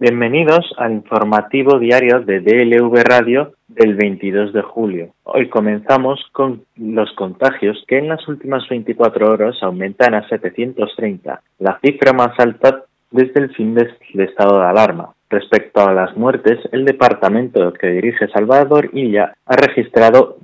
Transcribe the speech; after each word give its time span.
Bienvenidos 0.00 0.64
al 0.78 0.92
informativo 0.92 1.78
diario 1.78 2.20
de 2.20 2.40
DLV 2.40 3.02
Radio 3.04 3.52
del 3.68 3.96
22 3.96 4.54
de 4.54 4.62
julio. 4.62 5.10
Hoy 5.24 5.50
comenzamos 5.50 6.24
con 6.32 6.64
los 6.76 7.12
contagios 7.12 7.84
que 7.86 7.98
en 7.98 8.08
las 8.08 8.26
últimas 8.26 8.66
24 8.70 9.30
horas 9.30 9.62
aumentan 9.62 10.14
a 10.14 10.26
730, 10.26 11.42
la 11.58 11.78
cifra 11.84 12.14
más 12.14 12.30
alta 12.38 12.84
desde 13.10 13.40
el 13.40 13.54
fin 13.54 13.74
del 13.74 13.90
estado 14.14 14.60
de 14.60 14.68
alarma. 14.68 15.12
Respecto 15.28 15.86
a 15.86 15.92
las 15.92 16.16
muertes, 16.16 16.58
el 16.72 16.86
departamento 16.86 17.70
que 17.74 17.88
dirige 17.88 18.26
Salvador 18.28 18.88
Illa 18.94 19.34
ha 19.44 19.56
registrado 19.56 20.38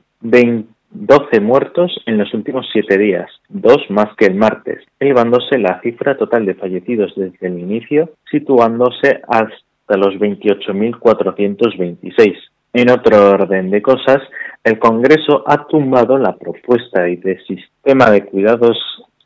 12 0.90 1.40
muertos 1.40 1.96
en 2.06 2.18
los 2.18 2.32
últimos 2.34 2.68
siete 2.72 2.98
días, 2.98 3.30
dos 3.48 3.78
más 3.90 4.08
que 4.16 4.26
el 4.26 4.34
martes, 4.34 4.82
elevándose 4.98 5.58
la 5.58 5.80
cifra 5.80 6.16
total 6.16 6.44
de 6.46 6.54
fallecidos 6.54 7.12
desde 7.16 7.46
el 7.46 7.58
inicio, 7.58 8.10
situándose 8.30 9.20
hasta 9.28 9.96
los 9.96 10.14
28.426. 10.14 12.34
En 12.72 12.90
otro 12.90 13.30
orden 13.30 13.70
de 13.70 13.82
cosas, 13.82 14.18
el 14.64 14.78
Congreso 14.78 15.44
ha 15.46 15.66
tumbado 15.66 16.16
la 16.18 16.36
propuesta 16.36 17.02
de 17.02 17.38
sistema 17.46 18.10
de 18.10 18.24
cuidados 18.24 18.78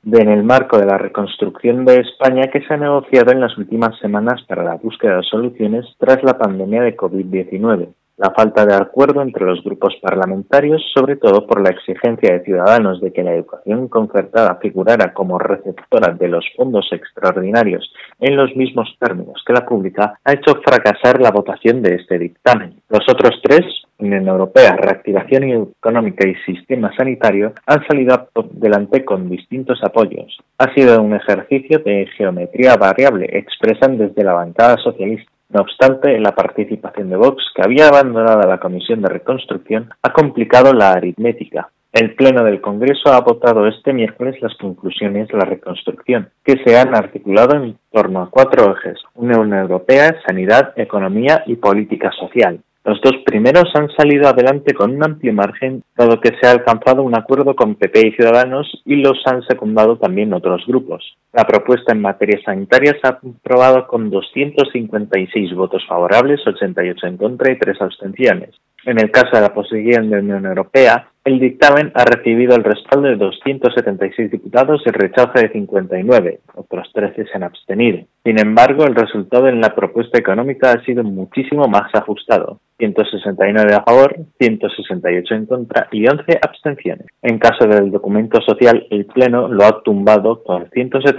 en 0.05 0.29
el 0.29 0.45
marco 0.45 0.79
de 0.79 0.87
la 0.87 0.99
reconstrucción 0.99 1.85
de 1.85 1.97
España 1.97 2.49
que 2.53 2.63
se 2.63 2.75
ha 2.75 2.77
negociado 2.77 3.33
en 3.33 3.41
las 3.41 3.59
últimas 3.59 3.99
semanas 3.99 4.43
para 4.49 4.63
la 4.65 4.77
búsqueda 4.77 5.17
de 5.17 5.25
soluciones 5.25 5.85
tras 5.99 6.23
la 6.23 6.39
pandemia 6.39 6.83
de 6.83 6.97
COVID-19 6.97 7.89
la 8.21 8.32
falta 8.32 8.66
de 8.66 8.74
acuerdo 8.74 9.23
entre 9.23 9.46
los 9.46 9.65
grupos 9.65 9.96
parlamentarios, 10.02 10.82
sobre 10.95 11.16
todo 11.16 11.46
por 11.46 11.63
la 11.63 11.71
exigencia 11.71 12.35
de 12.35 12.45
Ciudadanos 12.45 13.01
de 13.01 13.15
que 13.15 13.23
la 13.23 13.32
educación 13.32 13.88
concertada 13.88 14.57
figurara 14.57 15.15
como 15.15 15.38
receptora 15.38 16.12
de 16.12 16.29
los 16.29 16.45
fondos 16.54 16.87
extraordinarios 16.93 17.90
en 18.21 18.37
los 18.37 18.54
mismos 18.54 18.95
términos 19.01 19.43
que 19.46 19.54
la 19.54 19.65
pública, 19.65 20.18
ha 20.23 20.32
hecho 20.35 20.60
fracasar 20.62 21.18
la 21.18 21.30
votación 21.30 21.80
de 21.80 21.95
este 21.95 22.18
dictamen. 22.18 22.82
Los 22.90 23.07
otros 23.10 23.40
tres, 23.43 23.65
Unión 23.99 24.29
Europea, 24.29 24.77
Reactivación 24.77 25.45
Económica 25.79 26.29
y 26.29 26.34
Sistema 26.45 26.95
Sanitario, 26.95 27.55
han 27.65 27.87
salido 27.87 28.29
adelante 28.34 29.02
con 29.02 29.30
distintos 29.30 29.82
apoyos. 29.82 30.37
Ha 30.59 30.74
sido 30.74 31.01
un 31.01 31.15
ejercicio 31.15 31.79
de 31.79 32.07
geometría 32.18 32.77
variable, 32.77 33.30
expresan 33.32 33.96
desde 33.96 34.24
la 34.24 34.34
bancada 34.34 34.77
socialista 34.77 35.30
no 35.52 35.62
obstante, 35.62 36.18
la 36.20 36.34
participación 36.34 37.10
de 37.10 37.16
Vox, 37.16 37.43
que 37.54 37.62
había 37.62 37.88
abandonado 37.88 38.48
la 38.48 38.59
Comisión 38.59 39.02
de 39.02 39.09
Reconstrucción, 39.09 39.90
ha 40.02 40.12
complicado 40.12 40.73
la 40.73 40.93
aritmética. 40.93 41.70
El 41.93 42.15
Pleno 42.15 42.45
del 42.45 42.60
Congreso 42.60 43.12
ha 43.12 43.20
votado 43.20 43.66
este 43.66 43.93
miércoles 43.93 44.37
las 44.40 44.56
conclusiones 44.59 45.26
de 45.26 45.37
la 45.37 45.45
reconstrucción, 45.45 46.30
que 46.45 46.62
se 46.65 46.78
han 46.78 46.95
articulado 46.95 47.56
en 47.56 47.76
torno 47.90 48.23
a 48.23 48.30
cuatro 48.30 48.76
ejes, 48.76 49.01
Unión 49.15 49.52
Europea, 49.52 50.15
Sanidad, 50.24 50.73
Economía 50.76 51.43
y 51.46 51.56
Política 51.56 52.12
Social. 52.12 52.60
Los 52.84 53.01
dos 53.02 53.15
primeros 53.26 53.65
han 53.74 53.90
salido 53.90 54.28
adelante 54.28 54.73
con 54.73 54.95
un 54.95 55.04
amplio 55.04 55.34
margen, 55.34 55.82
dado 55.96 56.21
que 56.21 56.30
se 56.40 56.46
ha 56.46 56.52
alcanzado 56.52 57.02
un 57.02 57.15
acuerdo 57.15 57.54
con 57.54 57.74
PP 57.74 58.06
y 58.06 58.12
Ciudadanos 58.12 58.82
y 58.87 58.96
los 58.96 59.21
han 59.26 59.43
secundado 59.43 59.98
también 59.98 60.32
otros 60.32 60.65
grupos. 60.66 61.16
La 61.33 61.45
propuesta 61.45 61.93
en 61.93 62.01
materia 62.01 62.41
sanitaria 62.45 62.93
se 63.01 63.07
ha 63.07 63.21
aprobado 63.23 63.87
con 63.87 64.11
256 64.11 65.55
votos 65.55 65.87
favorables, 65.87 66.45
88 66.45 67.06
en 67.06 67.17
contra 67.17 67.53
y 67.53 67.59
3 67.59 67.81
abstenciones. 67.81 68.50
En 68.84 68.99
el 68.99 69.11
caso 69.11 69.37
de 69.37 69.43
la 69.43 69.55
posición 69.55 70.09
de 70.09 70.17
la 70.17 70.23
Unión 70.23 70.47
Europea, 70.47 71.11
el 71.23 71.39
dictamen 71.39 71.93
ha 71.95 72.05
recibido 72.05 72.57
el 72.57 72.65
respaldo 72.65 73.09
de 73.09 73.17
276 73.17 74.31
diputados 74.31 74.83
y 74.85 74.89
el 74.89 74.95
rechazo 74.95 75.33
de 75.35 75.51
59, 75.51 76.41
otros 76.55 76.91
13 76.95 77.27
se 77.27 77.31
han 77.35 77.43
abstenido. 77.43 78.07
Sin 78.25 78.41
embargo, 78.41 78.85
el 78.85 78.95
resultado 78.95 79.49
en 79.49 79.61
la 79.61 79.75
propuesta 79.75 80.19
económica 80.19 80.73
ha 80.73 80.83
sido 80.85 81.05
muchísimo 81.05 81.69
más 81.69 81.95
ajustado. 81.95 82.61
169 82.79 83.75
a 83.75 83.83
favor, 83.83 84.17
168 84.39 85.35
en 85.35 85.45
contra 85.45 85.89
y 85.93 86.09
11 86.09 86.39
abstenciones. 86.41 87.07
En 87.21 87.39
caso 87.39 87.69
del 87.69 87.91
documento 87.91 88.41
social, 88.41 88.87
el 88.91 89.05
Pleno 89.05 89.49
lo 89.49 89.65
ha 89.65 89.83
tumbado 89.83 90.43
con 90.43 90.71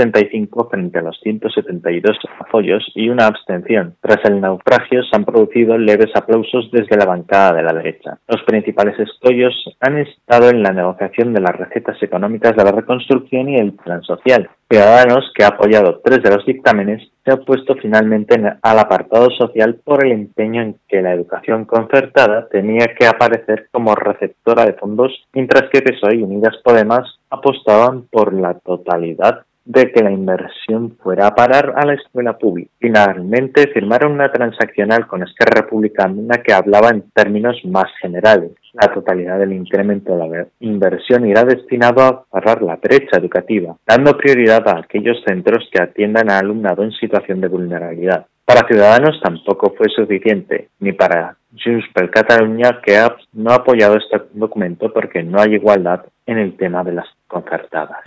175 0.01 0.69
frente 0.69 0.99
a 0.99 1.01
los 1.03 1.19
172 1.21 2.17
apoyos 2.39 2.83
y 2.95 3.09
una 3.09 3.27
abstención. 3.27 3.95
Tras 4.01 4.19
el 4.25 4.41
naufragio 4.41 5.03
se 5.03 5.15
han 5.15 5.25
producido 5.25 5.77
leves 5.77 6.09
aplausos 6.15 6.69
desde 6.71 6.97
la 6.97 7.05
bancada 7.05 7.53
de 7.53 7.63
la 7.63 7.73
derecha. 7.73 8.17
Los 8.27 8.41
principales 8.43 8.97
escollos 8.99 9.53
han 9.79 9.99
estado 9.99 10.49
en 10.49 10.63
la 10.63 10.71
negociación 10.71 11.33
de 11.33 11.41
las 11.41 11.55
recetas 11.55 12.01
económicas 12.01 12.55
de 12.55 12.63
la 12.63 12.71
reconstrucción 12.71 13.49
y 13.49 13.57
el 13.57 13.73
plan 13.73 14.01
social. 14.03 14.49
Ciudadanos, 14.69 15.31
que 15.35 15.43
ha 15.43 15.49
apoyado 15.49 16.01
tres 16.03 16.23
de 16.23 16.31
los 16.31 16.45
dictámenes, 16.45 17.11
se 17.23 17.31
ha 17.31 17.35
opuesto 17.35 17.75
finalmente 17.75 18.41
al 18.61 18.79
apartado 18.79 19.29
social 19.31 19.79
por 19.83 20.05
el 20.05 20.13
empeño 20.13 20.61
en 20.61 20.77
que 20.87 21.01
la 21.01 21.13
educación 21.13 21.65
concertada 21.65 22.47
tenía 22.49 22.87
que 22.97 23.05
aparecer 23.05 23.67
como 23.71 23.93
receptora 23.95 24.65
de 24.65 24.73
fondos, 24.73 25.11
mientras 25.33 25.69
que 25.69 25.81
PSOE 25.81 26.15
y 26.15 26.23
Unidas 26.23 26.55
Podemos 26.63 27.19
apostaban 27.29 28.03
por 28.09 28.33
la 28.33 28.55
totalidad 28.59 29.45
de 29.65 29.91
que 29.91 30.03
la 30.03 30.11
inversión 30.11 30.97
fuera 31.01 31.27
a 31.27 31.35
parar 31.35 31.73
a 31.75 31.85
la 31.85 31.93
escuela 31.93 32.37
pública. 32.37 32.71
Finalmente 32.79 33.67
firmaron 33.67 34.13
una 34.13 34.31
transaccional 34.31 35.07
con 35.07 35.23
Esquerra 35.23 35.61
Republicana 35.61 36.41
que 36.43 36.53
hablaba 36.53 36.89
en 36.89 37.03
términos 37.13 37.57
más 37.65 37.87
generales. 38.01 38.51
La 38.73 38.93
totalidad 38.93 39.37
del 39.37 39.53
incremento 39.53 40.15
de 40.15 40.27
la 40.27 40.47
inversión 40.61 41.27
irá 41.27 41.43
destinado 41.43 42.01
a 42.01 42.23
parar 42.23 42.61
la 42.61 42.77
brecha 42.77 43.17
educativa, 43.17 43.75
dando 43.85 44.17
prioridad 44.17 44.67
a 44.67 44.79
aquellos 44.79 45.17
centros 45.25 45.69
que 45.71 45.81
atiendan 45.81 46.29
a 46.29 46.39
alumnado 46.39 46.83
en 46.83 46.91
situación 46.91 47.41
de 47.41 47.47
vulnerabilidad. 47.47 48.25
Para 48.45 48.67
Ciudadanos 48.67 49.19
tampoco 49.21 49.73
fue 49.77 49.87
suficiente, 49.89 50.69
ni 50.79 50.91
para 50.91 51.37
Junts 51.51 51.85
per 51.93 52.09
Catalunya, 52.09 52.81
que 52.83 52.99
no 53.33 53.51
ha 53.51 53.55
apoyado 53.55 53.95
este 53.97 54.21
documento 54.33 54.91
porque 54.91 55.23
no 55.23 55.39
hay 55.39 55.53
igualdad 55.53 56.05
en 56.25 56.37
el 56.37 56.57
tema 56.57 56.83
de 56.83 56.93
las 56.93 57.07
concertadas. 57.27 57.99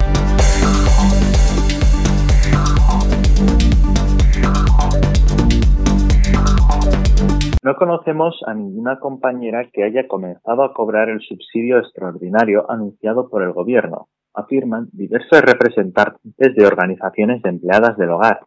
No 7.65 7.77
conocemos 7.77 8.39
a 8.47 8.53
ninguna 8.53 8.99
compañera 8.99 9.71
que 9.73 9.85
haya 9.85 10.07
comenzado 10.07 10.65
a 10.65 10.75
cobrar 10.75 11.09
el 11.09 11.21
subsidio 11.21 11.79
extraordinario 11.79 12.71
anunciado 12.71 13.31
por 13.31 13.43
el 13.43 13.53
Gobierno, 13.53 14.09
afirman 14.35 14.91
diversos 14.93 15.41
representantes 15.41 16.55
de 16.55 16.67
organizaciones 16.67 17.41
de 17.41 17.49
empleadas 17.49 17.97
del 17.97 18.11
hogar. 18.11 18.41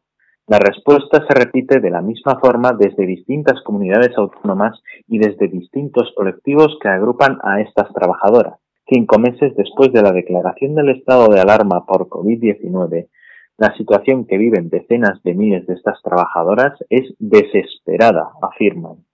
La 0.45 0.59
respuesta 0.59 1.25
se 1.28 1.33
repite 1.33 1.79
de 1.79 1.89
la 1.89 2.03
misma 2.03 2.38
forma 2.39 2.73
desde 2.73 3.07
distintas 3.07 3.59
comunidades 3.63 4.16
autónomas 4.16 4.79
y 5.07 5.17
desde 5.17 5.47
distintos 5.47 6.13
colectivos 6.16 6.78
que 6.79 6.89
agrupan 6.89 7.39
a 7.41 7.59
estas 7.61 7.91
trabajadoras. 7.94 8.59
Cinco 8.88 9.17
meses 9.17 9.51
después 9.55 9.91
de 9.94 10.03
la 10.03 10.11
declaración 10.11 10.75
del 10.75 10.89
estado 10.89 11.29
de 11.29 11.41
alarma 11.41 11.88
por 11.88 12.07
COVID-19, 12.07 13.07
la 13.57 13.75
situación 13.78 14.28
que 14.28 14.38
viven 14.38 14.69
decenas 14.69 15.23
de 15.23 15.34
miles 15.34 15.66
de 15.66 15.73
estas 15.73 15.99
trabajadoras 16.03 16.73
es 16.91 17.16
desesperada, 17.17 18.29
afirman. 18.44 19.06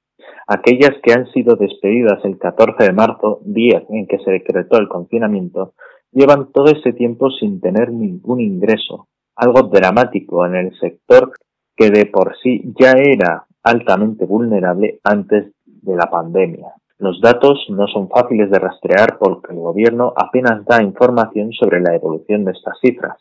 Aquellas 0.47 0.91
que 1.01 1.13
han 1.13 1.31
sido 1.31 1.55
despedidas 1.55 2.23
el 2.25 2.37
14 2.37 2.83
de 2.83 2.93
marzo, 2.93 3.39
día 3.43 3.83
en 3.89 4.07
que 4.07 4.19
se 4.19 4.31
decretó 4.31 4.77
el 4.77 4.89
confinamiento, 4.89 5.73
llevan 6.11 6.51
todo 6.51 6.65
ese 6.65 6.93
tiempo 6.93 7.29
sin 7.31 7.61
tener 7.61 7.91
ningún 7.91 8.41
ingreso, 8.41 9.07
algo 9.35 9.63
dramático 9.63 10.45
en 10.45 10.55
el 10.55 10.79
sector 10.79 11.31
que 11.75 11.89
de 11.89 12.05
por 12.05 12.35
sí 12.41 12.73
ya 12.79 12.91
era 12.91 13.45
altamente 13.63 14.25
vulnerable 14.25 14.99
antes 15.03 15.53
de 15.65 15.95
la 15.95 16.05
pandemia. 16.09 16.73
Los 16.99 17.19
datos 17.21 17.65
no 17.69 17.87
son 17.87 18.09
fáciles 18.09 18.51
de 18.51 18.59
rastrear 18.59 19.17
porque 19.17 19.53
el 19.53 19.59
gobierno 19.59 20.13
apenas 20.15 20.63
da 20.65 20.83
información 20.83 21.51
sobre 21.51 21.81
la 21.81 21.95
evolución 21.95 22.45
de 22.45 22.51
estas 22.51 22.79
cifras. 22.79 23.17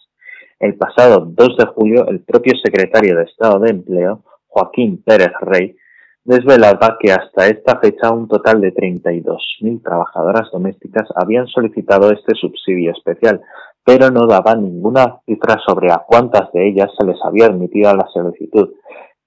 El 0.59 0.77
pasado 0.77 1.25
2 1.27 1.57
de 1.57 1.67
julio, 1.67 2.07
el 2.09 2.21
propio 2.21 2.53
secretario 2.63 3.17
de 3.17 3.25
Estado 3.25 3.59
de 3.61 3.71
Empleo, 3.71 4.23
Joaquín 4.47 5.03
Pérez 5.03 5.33
Rey, 5.41 5.75
desvelaba 6.25 6.97
que 7.01 7.13
hasta 7.13 7.49
esta 7.49 7.79
fecha 7.81 8.13
un 8.13 8.29
total 8.29 8.61
de 8.61 8.73
32.000 8.73 9.83
trabajadoras 9.83 10.51
domésticas 10.53 11.09
habían 11.17 11.47
solicitado 11.49 12.11
este 12.13 12.35
subsidio 12.35 12.93
especial, 12.93 13.41
pero 13.85 14.11
no 14.11 14.27
daba 14.27 14.55
ninguna 14.55 15.21
cifra 15.27 15.59
sobre 15.67 15.93
a 15.93 16.05
cuántas 16.07 16.53
de 16.53 16.69
ellas 16.69 16.91
se 16.99 17.07
les 17.07 17.19
había 17.25 17.47
admitido 17.47 17.95
la 17.95 18.07
solicitud, 18.13 18.71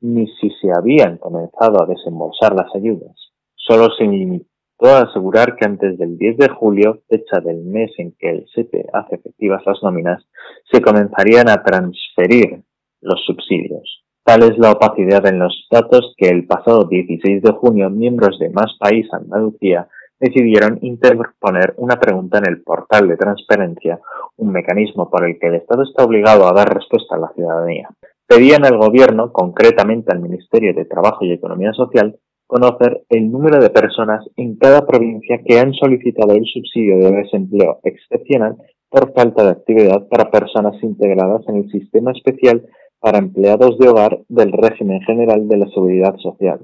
ni 0.02 0.28
si 0.40 0.50
se 0.62 0.72
habían 0.72 1.18
comenzado 1.18 1.84
a 1.84 1.88
desembolsar 1.88 2.56
las 2.56 2.74
ayudas. 2.74 3.16
Solo 3.56 3.90
se 3.98 4.06
limitó 4.06 4.48
a 4.84 5.02
asegurar 5.02 5.56
que 5.56 5.66
antes 5.66 5.98
del 5.98 6.18
10 6.18 6.38
de 6.38 6.50
julio, 6.50 7.02
fecha 7.10 7.40
del 7.44 7.64
mes 7.64 7.92
en 7.98 8.14
que 8.18 8.30
el 8.30 8.48
SEPE 8.54 8.86
hace 8.94 9.16
efectivas 9.16 9.64
las 9.66 9.82
nóminas, 9.84 10.24
se 10.72 10.82
comenzarían 10.82 11.50
a 11.50 11.64
transferir 11.64 12.62
los 13.02 13.24
subsidios. 13.26 14.05
Tal 14.26 14.42
es 14.42 14.58
la 14.58 14.72
opacidad 14.72 15.24
en 15.28 15.38
los 15.38 15.68
datos 15.70 16.16
que 16.18 16.28
el 16.28 16.48
pasado 16.48 16.86
16 16.86 17.44
de 17.44 17.52
junio 17.52 17.92
miembros 17.92 18.40
de 18.40 18.50
Más 18.50 18.76
País 18.80 19.06
Andalucía 19.14 19.88
decidieron 20.20 20.80
interponer 20.82 21.76
una 21.78 21.98
pregunta 22.00 22.40
en 22.40 22.48
el 22.48 22.64
portal 22.64 23.08
de 23.08 23.18
transparencia, 23.18 24.00
un 24.38 24.52
mecanismo 24.52 25.12
por 25.12 25.26
el 25.26 25.38
que 25.38 25.46
el 25.46 25.56
Estado 25.56 25.84
está 25.84 26.04
obligado 26.04 26.48
a 26.48 26.54
dar 26.54 26.74
respuesta 26.74 27.16
a 27.16 27.20
la 27.20 27.32
ciudadanía. 27.36 27.88
Pedían 28.26 28.66
al 28.66 28.80
Gobierno, 28.80 29.32
concretamente 29.32 30.12
al 30.12 30.22
Ministerio 30.22 30.74
de 30.74 30.86
Trabajo 30.86 31.24
y 31.24 31.32
Economía 31.32 31.74
Social, 31.74 32.18
conocer 32.48 33.04
el 33.10 33.32
número 33.32 33.62
de 33.62 33.70
personas 33.70 34.26
en 34.38 34.58
cada 34.58 34.88
provincia 34.88 35.40
que 35.46 35.60
han 35.60 35.72
solicitado 35.74 36.34
el 36.34 36.46
subsidio 36.46 36.98
de 36.98 37.12
desempleo 37.12 37.78
excepcional 37.84 38.56
por 38.90 39.14
falta 39.14 39.44
de 39.44 39.52
actividad 39.52 40.08
para 40.08 40.32
personas 40.32 40.82
integradas 40.82 41.44
en 41.48 41.58
el 41.58 41.70
sistema 41.70 42.12
especial 42.12 42.64
para 43.06 43.20
empleados 43.20 43.78
de 43.78 43.88
hogar 43.88 44.20
del 44.30 44.52
régimen 44.52 45.00
general 45.02 45.48
de 45.48 45.58
la 45.58 45.68
seguridad 45.68 46.18
social. 46.18 46.62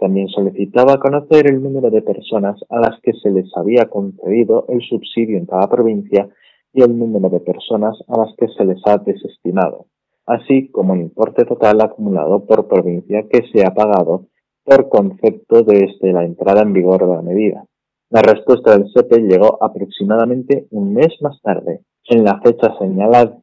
También 0.00 0.26
solicitaba 0.26 0.98
conocer 0.98 1.46
el 1.46 1.62
número 1.62 1.90
de 1.90 2.02
personas 2.02 2.58
a 2.70 2.80
las 2.80 3.00
que 3.02 3.12
se 3.12 3.30
les 3.30 3.56
había 3.56 3.84
concedido 3.84 4.64
el 4.68 4.80
subsidio 4.80 5.38
en 5.38 5.46
cada 5.46 5.68
provincia 5.68 6.28
y 6.72 6.82
el 6.82 6.98
número 6.98 7.28
de 7.28 7.38
personas 7.38 7.96
a 8.08 8.18
las 8.18 8.34
que 8.36 8.48
se 8.48 8.64
les 8.64 8.84
ha 8.84 8.98
desestimado, 8.98 9.86
así 10.26 10.72
como 10.72 10.94
el 10.94 11.02
importe 11.02 11.44
total 11.44 11.80
acumulado 11.80 12.44
por 12.46 12.66
provincia 12.66 13.24
que 13.30 13.42
se 13.52 13.64
ha 13.64 13.72
pagado 13.72 14.26
por 14.64 14.88
concepto 14.88 15.62
desde 15.62 16.12
la 16.12 16.24
entrada 16.24 16.62
en 16.62 16.72
vigor 16.72 17.06
de 17.06 17.14
la 17.14 17.22
medida. 17.22 17.64
La 18.10 18.22
respuesta 18.22 18.76
del 18.76 18.90
SEPE 18.90 19.20
llegó 19.20 19.62
aproximadamente 19.62 20.66
un 20.72 20.94
mes 20.94 21.14
más 21.20 21.40
tarde. 21.42 21.82
En 22.08 22.24
la 22.24 22.40
fecha 22.40 22.76
señalada 22.80 23.38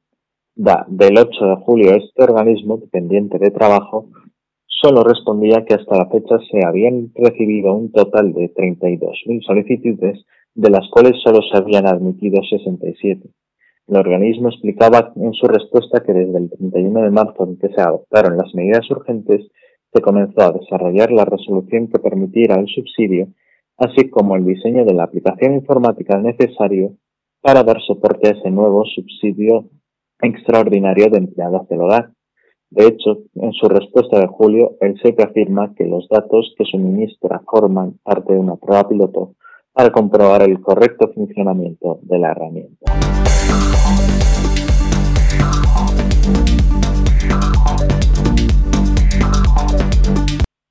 del 0.55 1.17
8 1.17 1.45
de 1.45 1.55
julio, 1.65 1.95
este 1.95 2.23
organismo 2.23 2.77
dependiente 2.77 3.39
de 3.39 3.49
trabajo 3.49 4.09
solo 4.67 5.03
respondía 5.03 5.65
que 5.65 5.73
hasta 5.73 5.97
la 5.97 6.09
fecha 6.09 6.37
se 6.51 6.63
habían 6.65 7.11
recibido 7.15 7.73
un 7.73 7.91
total 7.91 8.33
de 8.33 8.53
32.000 8.53 9.43
solicitudes, 9.45 10.25
de 10.53 10.69
las 10.69 10.87
cuales 10.91 11.13
solo 11.23 11.39
se 11.41 11.57
habían 11.57 11.87
admitido 11.87 12.43
67. 12.43 13.29
El 13.87 13.97
organismo 13.97 14.49
explicaba 14.49 15.11
en 15.15 15.33
su 15.33 15.47
respuesta 15.47 16.03
que 16.03 16.13
desde 16.13 16.37
el 16.37 16.49
31 16.49 17.01
de 17.01 17.09
marzo 17.09 17.45
en 17.45 17.57
que 17.57 17.69
se 17.69 17.81
adoptaron 17.81 18.37
las 18.37 18.53
medidas 18.53 18.89
urgentes, 18.91 19.47
se 19.91 20.01
comenzó 20.01 20.41
a 20.41 20.51
desarrollar 20.51 21.11
la 21.11 21.25
resolución 21.25 21.87
que 21.87 21.99
permitiera 21.99 22.59
el 22.59 22.67
subsidio, 22.67 23.27
así 23.77 24.09
como 24.09 24.35
el 24.35 24.45
diseño 24.45 24.85
de 24.85 24.93
la 24.93 25.05
aplicación 25.05 25.53
informática 25.55 26.17
necesario 26.19 26.95
para 27.41 27.63
dar 27.63 27.81
soporte 27.81 28.29
a 28.29 28.31
ese 28.31 28.51
nuevo 28.51 28.85
subsidio 28.85 29.69
extraordinario 30.23 31.09
de 31.09 31.17
empleados 31.19 31.67
del 31.69 31.81
hogar. 31.81 32.09
De 32.69 32.87
hecho, 32.87 33.19
en 33.35 33.51
su 33.53 33.67
respuesta 33.67 34.19
de 34.19 34.27
julio, 34.27 34.77
el 34.81 34.99
SEP 34.99 35.19
afirma 35.19 35.73
que 35.75 35.85
los 35.85 36.07
datos 36.09 36.55
que 36.57 36.65
suministra 36.65 37.41
forman 37.45 37.99
parte 38.03 38.33
de 38.33 38.39
una 38.39 38.55
prueba 38.55 38.87
piloto 38.89 39.35
para 39.71 39.91
comprobar 39.91 40.41
el 40.43 40.59
correcto 40.59 41.11
funcionamiento 41.13 41.99
de 42.01 42.19
la 42.19 42.31
herramienta. 42.31 42.91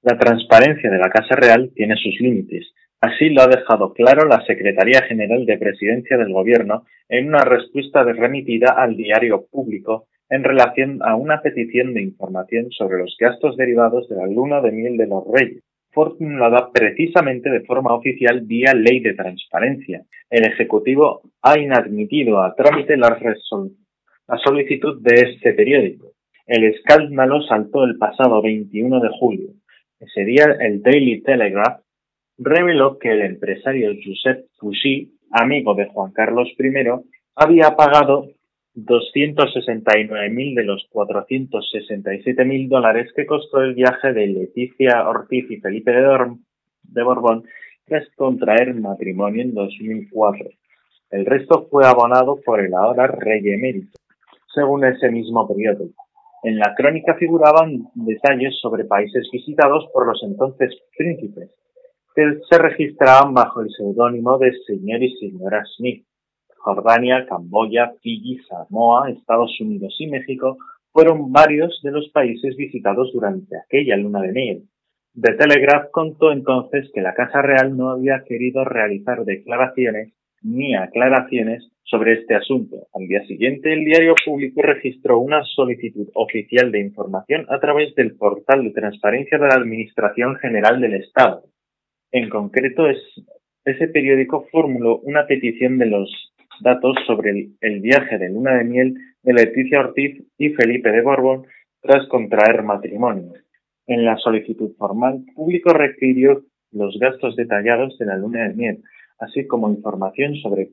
La 0.02 0.18
transparencia 0.18 0.90
de 0.90 0.98
la 0.98 1.08
Casa 1.10 1.36
Real 1.36 1.70
tiene 1.76 1.94
sus 1.94 2.20
límites. 2.20 2.66
Así 3.02 3.30
lo 3.30 3.42
ha 3.42 3.48
dejado 3.48 3.92
claro 3.94 4.28
la 4.28 4.44
Secretaría 4.46 5.02
General 5.02 5.44
de 5.44 5.58
Presidencia 5.58 6.16
del 6.16 6.32
Gobierno 6.32 6.84
en 7.08 7.26
una 7.26 7.44
respuesta 7.44 8.04
remitida 8.04 8.76
al 8.78 8.96
diario 8.96 9.44
público 9.50 10.06
en 10.30 10.44
relación 10.44 11.00
a 11.02 11.16
una 11.16 11.42
petición 11.42 11.94
de 11.94 12.02
información 12.02 12.70
sobre 12.70 12.98
los 12.98 13.16
gastos 13.18 13.56
derivados 13.56 14.08
de 14.08 14.14
la 14.14 14.28
luna 14.28 14.60
de 14.60 14.70
miel 14.70 14.96
de 14.96 15.08
los 15.08 15.24
reyes, 15.26 15.64
formulada 15.90 16.70
precisamente 16.72 17.50
de 17.50 17.62
forma 17.62 17.92
oficial 17.92 18.42
vía 18.42 18.72
ley 18.72 19.00
de 19.00 19.14
transparencia. 19.14 20.04
El 20.30 20.44
Ejecutivo 20.44 21.22
ha 21.42 21.58
inadmitido 21.58 22.40
a 22.40 22.54
trámite 22.54 22.96
la, 22.96 23.18
la 24.28 24.38
solicitud 24.44 25.02
de 25.02 25.14
este 25.22 25.54
periódico. 25.54 26.12
El 26.46 26.62
escándalo 26.62 27.42
saltó 27.42 27.82
el 27.82 27.98
pasado 27.98 28.40
21 28.42 29.00
de 29.00 29.08
julio. 29.18 29.48
Ese 29.98 30.24
día 30.24 30.44
el 30.60 30.82
Daily 30.82 31.20
Telegraph 31.22 31.82
reveló 32.38 32.98
que 32.98 33.10
el 33.10 33.22
empresario 33.22 33.92
Josep 34.04 34.46
Fouché, 34.58 35.08
amigo 35.30 35.74
de 35.74 35.86
Juan 35.86 36.12
Carlos 36.12 36.48
I, 36.58 36.72
había 37.34 37.76
pagado 37.76 38.28
269.000 38.74 40.54
de 40.54 40.64
los 40.64 40.88
467.000 40.92 42.68
dólares 42.68 43.12
que 43.14 43.26
costó 43.26 43.60
el 43.60 43.74
viaje 43.74 44.12
de 44.12 44.26
Leticia 44.28 45.06
Ortiz 45.08 45.50
y 45.50 45.58
Felipe 45.58 45.92
de, 45.92 47.02
Borbón 47.02 47.44
tras 47.84 48.08
contraer 48.16 48.74
matrimonio 48.74 49.42
en 49.42 49.54
2004. 49.54 50.48
El 51.10 51.26
resto 51.26 51.68
fue 51.70 51.86
abonado 51.86 52.40
por 52.44 52.60
el 52.60 52.72
ahora 52.72 53.06
rey 53.06 53.46
emérito, 53.50 53.98
según 54.54 54.84
ese 54.86 55.10
mismo 55.10 55.46
periodo. 55.46 55.88
En 56.42 56.58
la 56.58 56.74
crónica 56.74 57.14
figuraban 57.14 57.88
detalles 57.94 58.58
sobre 58.60 58.84
países 58.84 59.28
visitados 59.30 59.86
por 59.92 60.06
los 60.06 60.22
entonces 60.22 60.74
príncipes, 60.96 61.50
que 62.14 62.38
se 62.48 62.58
registraban 62.58 63.34
bajo 63.34 63.60
el 63.60 63.70
seudónimo 63.70 64.38
de 64.38 64.52
señor 64.66 65.02
y 65.02 65.16
señora 65.16 65.62
Smith. 65.76 66.04
Jordania, 66.58 67.26
Camboya, 67.26 67.92
Fiji, 68.02 68.38
Samoa, 68.48 69.10
Estados 69.10 69.60
Unidos 69.60 69.94
y 69.98 70.06
México 70.06 70.58
fueron 70.92 71.32
varios 71.32 71.80
de 71.82 71.90
los 71.90 72.08
países 72.10 72.56
visitados 72.56 73.10
durante 73.12 73.56
aquella 73.56 73.96
luna 73.96 74.20
de 74.20 74.32
miel. 74.32 74.62
The 75.14 75.34
Telegraph 75.34 75.90
contó 75.90 76.32
entonces 76.32 76.90
que 76.94 77.00
la 77.00 77.14
Casa 77.14 77.42
Real 77.42 77.76
no 77.76 77.90
había 77.90 78.24
querido 78.24 78.64
realizar 78.64 79.24
declaraciones 79.24 80.12
ni 80.42 80.74
aclaraciones 80.74 81.68
sobre 81.84 82.14
este 82.14 82.34
asunto. 82.34 82.86
Al 82.94 83.06
día 83.06 83.24
siguiente, 83.26 83.72
el 83.72 83.84
diario 83.84 84.14
público 84.24 84.62
registró 84.62 85.18
una 85.18 85.42
solicitud 85.44 86.08
oficial 86.14 86.72
de 86.72 86.80
información 86.80 87.46
a 87.50 87.60
través 87.60 87.94
del 87.94 88.16
portal 88.16 88.64
de 88.64 88.70
transparencia 88.70 89.38
de 89.38 89.48
la 89.48 89.54
Administración 89.54 90.36
General 90.36 90.80
del 90.80 90.94
Estado. 90.94 91.42
En 92.12 92.28
concreto, 92.28 92.84
ese 93.64 93.88
periódico 93.88 94.46
formuló 94.52 94.98
una 94.98 95.26
petición 95.26 95.78
de 95.78 95.86
los 95.86 96.32
datos 96.60 96.94
sobre 97.06 97.48
el, 97.58 97.80
viaje 97.80 98.18
de 98.18 98.28
luna 98.28 98.58
de 98.58 98.64
miel 98.64 98.94
de 99.22 99.32
Leticia 99.32 99.80
Ortiz 99.80 100.22
y 100.36 100.50
Felipe 100.50 100.92
de 100.92 101.00
Borbón 101.00 101.46
tras 101.80 102.06
contraer 102.08 102.62
matrimonio. 102.64 103.32
En 103.86 104.04
la 104.04 104.18
solicitud 104.18 104.72
formal, 104.76 105.24
público 105.34 105.72
requirió 105.72 106.42
los 106.70 106.98
gastos 106.98 107.34
detallados 107.34 107.96
de 107.98 108.06
la 108.06 108.16
luna 108.16 108.46
de 108.46 108.54
miel, 108.54 108.82
así 109.18 109.46
como 109.46 109.70
información 109.70 110.36
sobre 110.36 110.70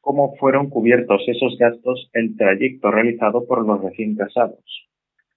cómo 0.00 0.36
fueron 0.36 0.70
cubiertos 0.70 1.22
esos 1.26 1.58
gastos 1.58 2.08
el 2.14 2.34
trayecto 2.34 2.90
realizado 2.90 3.46
por 3.46 3.66
los 3.66 3.82
recién 3.82 4.16
casados. 4.16 4.88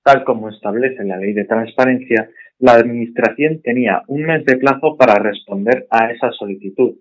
Tal 0.03 0.24
como 0.24 0.50
establece 0.50 1.03
la 1.03 1.17
ley 1.17 1.34
de 1.34 1.46
transparencia, 1.46 2.29
la 2.62 2.74
Administración 2.74 3.60
tenía 3.63 4.03
un 4.08 4.22
mes 4.22 4.46
de 4.46 4.56
plazo 4.58 4.96
para 4.96 5.15
responder 5.15 5.88
a 5.89 6.12
esa 6.12 6.32
solicitud. 6.32 6.94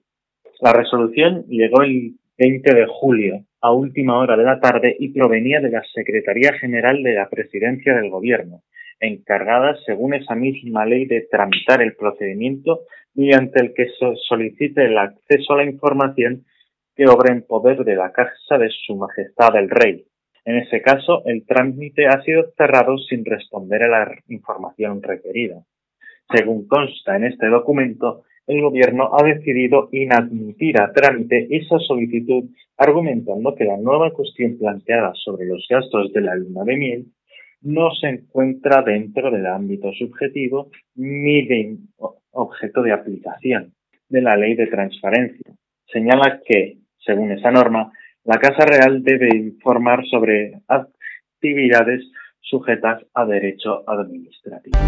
La 0.62 0.72
resolución 0.72 1.44
llegó 1.48 1.82
el 1.82 2.14
20 2.38 2.74
de 2.74 2.86
julio, 2.88 3.44
a 3.60 3.70
última 3.70 4.18
hora 4.18 4.38
de 4.38 4.44
la 4.44 4.58
tarde, 4.58 4.96
y 4.98 5.08
provenía 5.08 5.60
de 5.60 5.68
la 5.68 5.82
Secretaría 5.94 6.54
General 6.54 7.02
de 7.02 7.12
la 7.12 7.28
Presidencia 7.28 7.94
del 7.94 8.08
Gobierno, 8.08 8.62
encargada, 9.00 9.76
según 9.84 10.14
esa 10.14 10.34
misma 10.34 10.86
ley, 10.86 11.04
de 11.04 11.28
tramitar 11.30 11.82
el 11.82 11.94
procedimiento 11.94 12.80
mediante 13.12 13.60
el 13.60 13.74
que 13.74 13.84
se 13.84 14.14
solicite 14.28 14.86
el 14.86 14.96
acceso 14.96 15.52
a 15.52 15.58
la 15.58 15.64
información 15.64 16.46
que 16.96 17.06
obra 17.06 17.34
en 17.34 17.42
poder 17.42 17.84
de 17.84 17.96
la 17.96 18.12
Casa 18.12 18.56
de 18.56 18.70
Su 18.86 18.96
Majestad 18.96 19.54
el 19.56 19.68
Rey. 19.68 20.06
En 20.44 20.56
ese 20.56 20.80
caso, 20.82 21.22
el 21.26 21.44
trámite 21.44 22.06
ha 22.06 22.22
sido 22.22 22.50
cerrado 22.56 22.96
sin 22.98 23.24
responder 23.24 23.84
a 23.84 23.88
la 23.88 24.14
información 24.28 25.02
requerida. 25.02 25.62
Según 26.34 26.66
consta 26.66 27.16
en 27.16 27.24
este 27.24 27.46
documento, 27.48 28.24
el 28.46 28.62
Gobierno 28.62 29.10
ha 29.12 29.22
decidido 29.22 29.88
inadmitir 29.92 30.80
a 30.80 30.92
trámite 30.92 31.46
esa 31.50 31.78
solicitud, 31.78 32.50
argumentando 32.76 33.54
que 33.54 33.64
la 33.64 33.76
nueva 33.76 34.10
cuestión 34.12 34.58
planteada 34.58 35.12
sobre 35.14 35.46
los 35.46 35.66
gastos 35.68 36.12
de 36.12 36.20
la 36.20 36.34
luna 36.34 36.64
de 36.64 36.76
miel 36.76 37.06
no 37.62 37.90
se 37.94 38.08
encuentra 38.08 38.82
dentro 38.82 39.30
del 39.30 39.46
ámbito 39.46 39.92
subjetivo 39.92 40.70
ni 40.94 41.46
de 41.46 41.76
objeto 42.32 42.82
de 42.82 42.92
aplicación 42.92 43.74
de 44.08 44.22
la 44.22 44.36
ley 44.36 44.54
de 44.54 44.66
transparencia. 44.66 45.52
Señala 45.92 46.40
que, 46.44 46.78
según 46.98 47.32
esa 47.32 47.50
norma, 47.50 47.92
la 48.24 48.38
Casa 48.38 48.66
Real 48.66 49.02
debe 49.02 49.34
informar 49.34 50.04
sobre 50.06 50.60
actividades 50.68 52.02
sujetas 52.40 53.02
a 53.14 53.24
derecho 53.24 53.88
administrativo. 53.88 54.78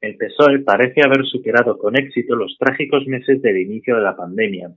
El 0.00 0.16
PSOE 0.16 0.58
parece 0.60 1.02
haber 1.04 1.24
superado 1.26 1.78
con 1.78 1.96
éxito 1.96 2.34
los 2.34 2.56
trágicos 2.58 3.06
meses 3.06 3.40
del 3.40 3.58
inicio 3.58 3.96
de 3.96 4.02
la 4.02 4.16
pandemia 4.16 4.70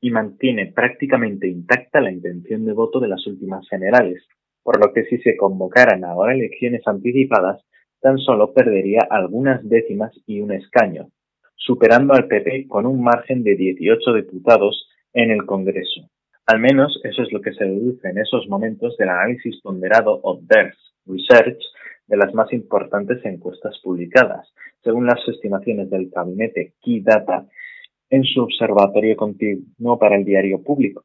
y 0.00 0.10
mantiene 0.10 0.72
prácticamente 0.72 1.48
intacta 1.48 2.00
la 2.00 2.12
intención 2.12 2.64
de 2.64 2.72
voto 2.72 3.00
de 3.00 3.08
las 3.08 3.26
últimas 3.26 3.66
generales, 3.68 4.22
por 4.62 4.78
lo 4.78 4.92
que 4.92 5.04
si 5.06 5.18
se 5.18 5.36
convocaran 5.36 6.04
ahora 6.04 6.34
elecciones 6.34 6.82
anticipadas, 6.86 7.64
tan 8.06 8.18
solo 8.18 8.52
perdería 8.52 9.00
algunas 9.10 9.68
décimas 9.68 10.12
y 10.28 10.40
un 10.40 10.52
escaño, 10.52 11.08
superando 11.56 12.14
al 12.14 12.28
PP 12.28 12.68
con 12.68 12.86
un 12.86 13.02
margen 13.02 13.42
de 13.42 13.56
18 13.56 14.12
diputados 14.12 14.88
en 15.12 15.32
el 15.32 15.44
Congreso. 15.44 16.08
Al 16.46 16.60
menos 16.60 17.00
eso 17.02 17.22
es 17.24 17.32
lo 17.32 17.40
que 17.40 17.52
se 17.52 17.64
deduce 17.64 18.08
en 18.08 18.18
esos 18.18 18.46
momentos 18.48 18.96
del 18.96 19.08
análisis 19.08 19.60
ponderado 19.60 20.20
o 20.22 20.38
DERS 20.40 20.76
Research 21.04 21.58
de 22.06 22.16
las 22.16 22.32
más 22.32 22.52
importantes 22.52 23.24
encuestas 23.24 23.76
publicadas, 23.82 24.54
según 24.84 25.06
las 25.06 25.26
estimaciones 25.26 25.90
del 25.90 26.08
gabinete 26.08 26.74
Key 26.82 27.00
Data 27.00 27.44
en 28.08 28.22
su 28.22 28.40
observatorio 28.40 29.16
continuo 29.16 29.98
para 29.98 30.14
el 30.14 30.24
diario 30.24 30.62
público. 30.62 31.02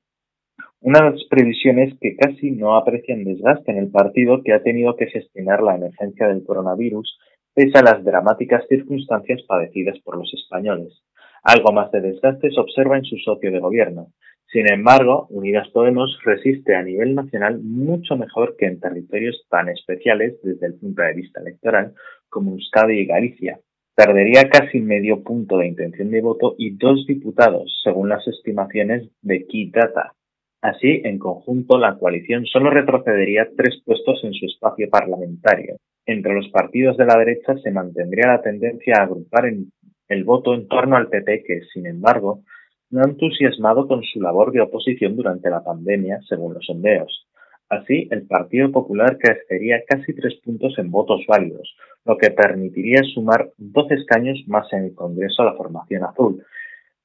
Unas 0.84 1.24
previsiones 1.30 1.94
que 2.02 2.16
casi 2.16 2.50
no 2.50 2.76
aprecian 2.76 3.24
desgaste 3.24 3.72
en 3.72 3.78
el 3.78 3.92
partido 3.92 4.42
que 4.44 4.52
ha 4.52 4.64
tenido 4.64 4.96
que 4.96 5.06
gestionar 5.06 5.62
la 5.62 5.76
emergencia 5.76 6.28
del 6.28 6.44
coronavirus 6.44 7.20
pese 7.54 7.78
a 7.78 7.84
las 7.84 8.04
dramáticas 8.04 8.66
circunstancias 8.68 9.44
padecidas 9.48 10.00
por 10.00 10.18
los 10.18 10.34
españoles. 10.34 11.04
Algo 11.44 11.72
más 11.72 11.92
de 11.92 12.02
desgaste 12.02 12.50
se 12.50 12.60
observa 12.60 12.98
en 12.98 13.04
su 13.04 13.18
socio 13.18 13.52
de 13.52 13.60
gobierno. 13.60 14.08
Sin 14.48 14.72
embargo, 14.72 15.28
Unidas 15.30 15.70
Podemos 15.70 16.18
resiste 16.26 16.76
a 16.76 16.82
nivel 16.82 17.14
nacional 17.14 17.62
mucho 17.62 18.16
mejor 18.16 18.56
que 18.58 18.66
en 18.66 18.80
territorios 18.80 19.46
tan 19.52 19.70
especiales 19.70 20.42
desde 20.42 20.66
el 20.66 20.80
punto 20.80 21.04
de 21.04 21.14
vista 21.14 21.42
electoral 21.42 21.94
como 22.28 22.54
Euskadi 22.54 23.02
y 23.02 23.06
Galicia. 23.06 23.60
Perdería 23.96 24.50
casi 24.50 24.80
medio 24.80 25.22
punto 25.22 25.60
de 25.60 25.68
intención 25.68 26.10
de 26.10 26.22
voto 26.22 26.56
y 26.58 26.76
dos 26.76 27.06
diputados, 27.06 27.80
según 27.84 28.10
las 28.10 28.28
estimaciones 28.28 29.08
de 29.22 29.46
Key 29.46 29.70
Data. 29.70 30.14
Así, 30.62 31.02
en 31.04 31.18
conjunto, 31.18 31.78
la 31.78 31.98
coalición 31.98 32.46
solo 32.46 32.70
retrocedería 32.70 33.50
tres 33.58 33.82
puestos 33.84 34.24
en 34.24 34.34
su 34.34 34.46
espacio 34.46 34.90
parlamentario. 34.90 35.78
Entre 36.06 36.34
los 36.34 36.50
partidos 36.50 36.98
de 36.98 37.06
la 37.06 37.18
derecha 37.18 37.58
se 37.58 37.72
mantendría 37.72 38.28
la 38.28 38.42
tendencia 38.42 38.96
a 38.98 39.04
agrupar 39.04 39.46
el 39.46 40.24
voto 40.24 40.54
en 40.54 40.68
torno 40.68 40.98
al 40.98 41.10
PP 41.10 41.44
que, 41.44 41.62
sin 41.74 41.88
embargo, 41.88 42.44
no 42.92 43.02
ha 43.02 43.06
entusiasmado 43.06 43.88
con 43.88 44.04
su 44.04 44.22
labor 44.22 44.52
de 44.52 44.62
oposición 44.62 45.16
durante 45.16 45.50
la 45.50 45.64
pandemia, 45.64 46.20
según 46.28 46.54
los 46.54 46.66
sondeos. 46.66 47.26
Así, 47.70 48.10
el 48.12 48.28
Partido 48.28 48.70
Popular 48.70 49.18
crecería 49.18 49.82
casi 49.88 50.14
tres 50.14 50.36
puntos 50.44 50.78
en 50.78 50.92
votos 50.92 51.22
válidos, 51.26 51.74
lo 52.06 52.18
que 52.18 52.32
permitiría 52.32 53.02
sumar 53.14 53.50
12 53.58 53.94
escaños 53.94 54.44
más 54.48 54.72
en 54.74 54.86
el 54.86 54.94
Congreso 54.94 55.42
a 55.42 55.46
la 55.46 55.54
formación 55.54 56.04
azul, 56.04 56.44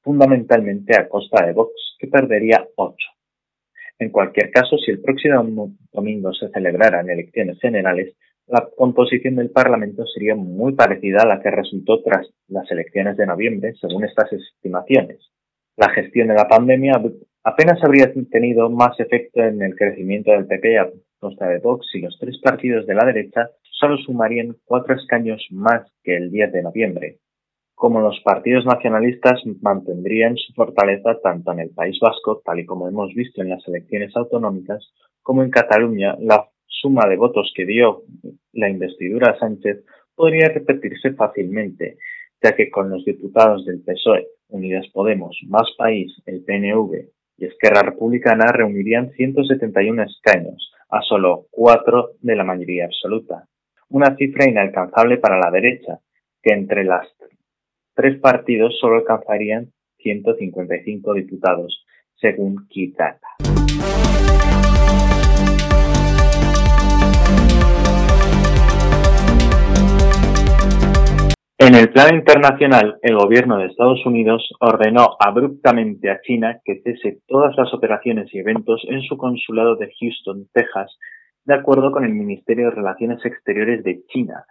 fundamentalmente 0.02 0.98
a 0.98 1.08
costa 1.08 1.46
de 1.46 1.52
Vox, 1.52 1.72
que 2.00 2.08
perdería 2.08 2.66
ocho. 2.74 3.15
En 3.98 4.10
cualquier 4.10 4.50
caso, 4.50 4.76
si 4.78 4.90
el 4.90 5.00
próximo 5.00 5.72
domingo 5.92 6.32
se 6.34 6.48
celebraran 6.50 7.08
elecciones 7.08 7.58
generales, 7.60 8.14
la 8.46 8.68
composición 8.76 9.36
del 9.36 9.50
Parlamento 9.50 10.04
sería 10.06 10.34
muy 10.36 10.74
parecida 10.74 11.22
a 11.22 11.26
la 11.26 11.40
que 11.40 11.50
resultó 11.50 12.02
tras 12.02 12.28
las 12.48 12.70
elecciones 12.70 13.16
de 13.16 13.26
noviembre, 13.26 13.74
según 13.80 14.04
estas 14.04 14.32
estimaciones. 14.32 15.18
La 15.76 15.90
gestión 15.90 16.28
de 16.28 16.34
la 16.34 16.46
pandemia 16.46 17.02
apenas 17.42 17.82
habría 17.82 18.12
tenido 18.30 18.70
más 18.70 18.98
efecto 19.00 19.42
en 19.42 19.62
el 19.62 19.74
crecimiento 19.74 20.30
del 20.30 20.46
PP 20.46 20.78
a 20.78 20.90
costa 21.18 21.48
de 21.48 21.58
Vox 21.58 21.86
y 21.94 22.00
los 22.00 22.16
tres 22.18 22.38
partidos 22.42 22.86
de 22.86 22.94
la 22.94 23.04
derecha 23.04 23.50
solo 23.62 23.96
sumarían 23.98 24.56
cuatro 24.64 24.94
escaños 24.94 25.44
más 25.50 25.90
que 26.02 26.16
el 26.16 26.30
10 26.30 26.52
de 26.52 26.62
noviembre. 26.62 27.18
Como 27.76 28.00
los 28.00 28.18
partidos 28.24 28.64
nacionalistas 28.64 29.42
mantendrían 29.60 30.34
su 30.38 30.54
fortaleza 30.54 31.20
tanto 31.22 31.52
en 31.52 31.60
el 31.60 31.70
País 31.74 31.98
Vasco, 32.00 32.40
tal 32.42 32.60
y 32.60 32.64
como 32.64 32.88
hemos 32.88 33.12
visto 33.12 33.42
en 33.42 33.50
las 33.50 33.68
elecciones 33.68 34.16
autonómicas, 34.16 34.94
como 35.22 35.42
en 35.42 35.50
Cataluña, 35.50 36.16
la 36.18 36.48
suma 36.66 37.06
de 37.06 37.16
votos 37.16 37.52
que 37.54 37.66
dio 37.66 38.04
la 38.54 38.70
investidura 38.70 39.32
a 39.32 39.38
Sánchez 39.38 39.84
podría 40.14 40.48
repetirse 40.48 41.12
fácilmente, 41.12 41.98
ya 42.42 42.56
que 42.56 42.70
con 42.70 42.88
los 42.88 43.04
diputados 43.04 43.66
del 43.66 43.82
PSOE, 43.82 44.26
Unidas 44.48 44.86
Podemos, 44.94 45.38
Más 45.46 45.68
País, 45.76 46.10
el 46.24 46.44
PNV 46.44 47.10
y 47.36 47.44
Esquerra 47.44 47.82
Republicana 47.82 48.46
reunirían 48.52 49.10
171 49.10 50.02
escaños, 50.02 50.72
a 50.88 51.02
solo 51.02 51.44
cuatro 51.50 52.12
de 52.22 52.36
la 52.36 52.44
mayoría 52.44 52.86
absoluta. 52.86 53.46
Una 53.90 54.16
cifra 54.16 54.48
inalcanzable 54.48 55.18
para 55.18 55.38
la 55.38 55.50
derecha, 55.50 56.00
que 56.42 56.54
entre 56.54 56.84
las 56.84 57.06
partidos 58.20 58.78
solo 58.78 58.96
alcanzarían 58.96 59.72
155 59.98 61.14
diputados, 61.14 61.84
según 62.20 62.66
Kitata. 62.68 63.26
En 71.58 71.74
el 71.74 71.90
plano 71.90 72.16
internacional, 72.16 72.98
el 73.02 73.16
gobierno 73.16 73.58
de 73.58 73.66
Estados 73.66 74.04
Unidos 74.04 74.46
ordenó 74.60 75.16
abruptamente 75.18 76.10
a 76.10 76.20
China 76.20 76.60
que 76.64 76.82
cese 76.84 77.20
todas 77.26 77.56
las 77.56 77.72
operaciones 77.72 78.32
y 78.32 78.38
eventos 78.38 78.82
en 78.88 79.00
su 79.02 79.16
consulado 79.16 79.74
de 79.76 79.90
Houston, 79.98 80.46
Texas, 80.52 80.96
de 81.44 81.54
acuerdo 81.54 81.92
con 81.92 82.04
el 82.04 82.12
Ministerio 82.12 82.66
de 82.66 82.76
Relaciones 82.76 83.24
Exteriores 83.24 83.82
de 83.84 84.04
China, 84.08 84.44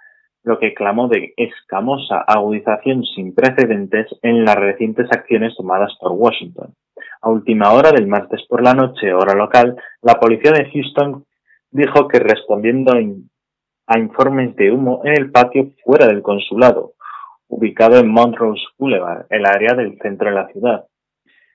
lo 0.46 0.60
que 0.60 0.76
clamó 0.76 1.08
de 1.08 1.34
escamosa 1.38 2.24
agudización 2.28 3.04
sin 3.04 3.34
precedentes 3.34 4.08
en 4.22 4.46
las 4.46 4.56
recientes 4.56 5.08
acciones 5.12 5.56
tomadas 5.58 5.92
por 6.00 6.12
Washington. 6.12 6.74
A 7.22 7.30
última 7.30 7.74
hora 7.74 7.92
del 7.92 8.06
martes 8.08 8.46
por 8.48 8.64
la 8.64 8.76
noche, 8.76 9.12
hora 9.12 9.34
local, 9.34 9.76
la 10.04 10.20
policía 10.20 10.52
de 10.52 10.70
Houston 10.70 11.26
dijo 11.72 12.08
que 12.08 12.20
respondiendo 12.20 12.94
a 12.94 14.00
informes 14.00 14.56
de 14.56 14.72
humo 14.72 15.02
en 15.04 15.14
el 15.14 15.32
patio 15.32 15.72
fuera 15.84 16.06
del 16.06 16.22
consulado, 16.22 16.94
ubicado 17.48 17.98
en 17.98 18.08
Montrose 18.08 18.64
Boulevard, 18.78 19.26
el 19.32 19.48
área 19.48 19.74
del 19.74 19.98
centro 19.98 20.30
de 20.30 20.36
la 20.36 20.48
ciudad. 20.50 20.86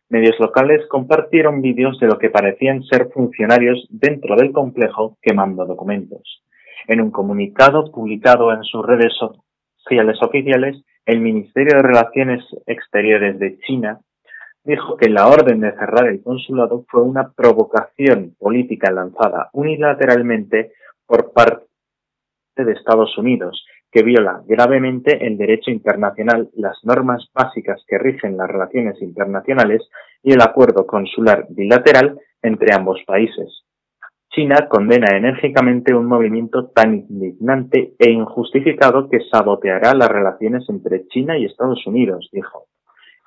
Medios 0.09 0.35
locales 0.41 0.85
compartieron 0.89 1.63
vídeos 1.63 2.01
de 2.01 2.09
lo 2.09 2.19
que 2.19 2.31
parecían 2.31 2.83
ser 2.83 3.09
funcionarios 3.15 3.87
dentro 3.89 4.35
del 4.35 4.51
complejo 4.51 5.17
quemando 5.23 5.65
documentos. 5.65 6.43
En 6.87 7.01
un 7.01 7.11
comunicado 7.11 7.91
publicado 7.91 8.53
en 8.53 8.63
sus 8.65 8.85
redes 8.85 9.13
sociales 9.17 10.19
oficiales, 10.23 10.83
el 11.07 11.21
Ministerio 11.21 11.77
de 11.77 11.83
Relaciones 11.83 12.45
Exteriores 12.67 13.39
de 13.39 13.59
China 13.61 14.01
dijo 14.65 14.97
que 14.97 15.09
la 15.09 15.27
orden 15.29 15.61
de 15.61 15.73
cerrar 15.73 16.09
el 16.09 16.23
consulado 16.23 16.85
fue 16.89 17.03
una 17.03 17.33
provocación 17.33 18.35
política 18.39 18.91
lanzada 18.93 19.51
unilateralmente 19.53 20.73
por 21.07 21.33
parte 21.33 21.65
de 22.57 22.73
Estados 22.73 23.17
Unidos 23.17 23.65
que 23.91 24.03
viola 24.03 24.43
gravemente 24.47 25.27
el 25.27 25.37
derecho 25.37 25.71
internacional, 25.71 26.49
las 26.55 26.79
normas 26.85 27.29
básicas 27.35 27.83
que 27.89 27.99
rigen 27.99 28.37
las 28.37 28.49
relaciones 28.49 29.01
internacionales 29.03 29.83
y 30.23 30.33
el 30.33 30.41
acuerdo 30.43 30.87
consular 30.87 31.47
bilateral 31.51 32.21
entre 32.43 32.73
ambos 32.73 33.01
países. 33.07 33.65
China 34.33 34.69
condena 34.69 35.17
enérgicamente 35.17 35.93
un 35.93 36.07
movimiento 36.07 36.69
tan 36.69 36.95
indignante 36.95 37.95
e 37.99 38.11
injustificado 38.11 39.09
que 39.09 39.19
saboteará 39.29 39.93
las 39.93 40.09
relaciones 40.09 40.65
entre 40.69 41.07
China 41.09 41.37
y 41.37 41.47
Estados 41.47 41.85
Unidos, 41.87 42.29
dijo. 42.33 42.67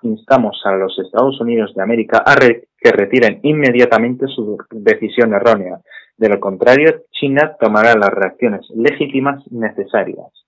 Instamos 0.02 0.62
a 0.66 0.72
los 0.76 0.98
Estados 1.00 1.40
Unidos 1.42 1.74
de 1.76 1.84
América 1.84 2.24
a 2.26 2.36
que 2.38 2.92
retiren 2.92 3.40
inmediatamente 3.44 4.28
su 4.28 4.58
decisión 4.72 5.34
errónea. 5.34 5.80
De 6.18 6.30
lo 6.30 6.40
contrario, 6.40 7.04
China 7.12 7.56
tomará 7.60 7.96
las 7.96 8.10
reacciones 8.10 8.66
legítimas 8.76 9.44
necesarias. 9.52 10.43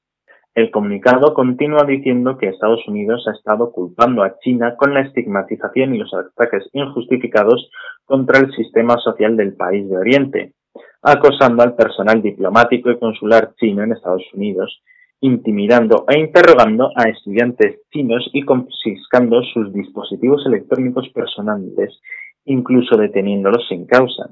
El 0.56 0.72
comunicado 0.72 1.34
continúa 1.34 1.84
diciendo 1.86 2.38
que 2.38 2.48
Estados 2.48 2.88
Unidos 2.88 3.28
ha 3.28 3.34
estado 3.34 3.74
culpando 3.74 4.24
a 4.24 4.40
China 4.40 4.78
con 4.78 4.94
la 4.94 5.02
estigmatización 5.02 5.94
y 5.94 5.98
los 5.98 6.14
ataques 6.14 6.70
injustificados 6.72 7.70
contra 8.06 8.40
el 8.40 8.50
sistema 8.56 8.96
social 9.04 9.36
del 9.36 9.54
país 9.58 9.90
de 9.90 9.98
Oriente, 9.98 10.54
acosando 11.02 11.62
al 11.62 11.76
personal 11.76 12.22
diplomático 12.22 12.90
y 12.90 12.98
consular 12.98 13.54
chino 13.60 13.84
en 13.84 13.92
Estados 13.92 14.24
Unidos, 14.34 14.82
intimidando 15.20 16.06
e 16.08 16.20
interrogando 16.20 16.90
a 16.96 17.10
estudiantes 17.10 17.82
chinos 17.92 18.30
y 18.32 18.44
confiscando 18.44 19.44
sus 19.44 19.74
dispositivos 19.74 20.46
electrónicos 20.46 21.10
personales, 21.10 22.00
incluso 22.46 22.96
deteniéndolos 22.96 23.68
sin 23.68 23.86
causa. 23.86 24.30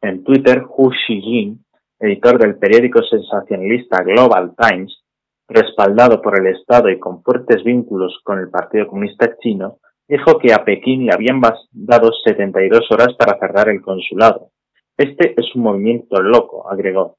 En 0.00 0.24
Twitter, 0.24 0.64
Hu 0.66 0.90
Xijin 0.90 1.65
editor 1.98 2.38
del 2.38 2.56
periódico 2.58 3.02
sensacionalista 3.02 4.02
Global 4.02 4.54
Times, 4.56 5.02
respaldado 5.48 6.20
por 6.20 6.38
el 6.38 6.48
Estado 6.48 6.90
y 6.90 6.98
con 6.98 7.22
fuertes 7.22 7.62
vínculos 7.64 8.20
con 8.24 8.38
el 8.38 8.50
Partido 8.50 8.86
Comunista 8.88 9.36
Chino, 9.38 9.78
dijo 10.08 10.38
que 10.38 10.52
a 10.52 10.64
Pekín 10.64 11.06
le 11.06 11.14
habían 11.14 11.40
dado 11.72 12.10
72 12.24 12.90
horas 12.90 13.14
para 13.18 13.38
cerrar 13.38 13.68
el 13.68 13.82
consulado. 13.82 14.50
Este 14.96 15.34
es 15.36 15.54
un 15.54 15.62
movimiento 15.62 16.20
loco, 16.22 16.70
agregó. 16.70 17.16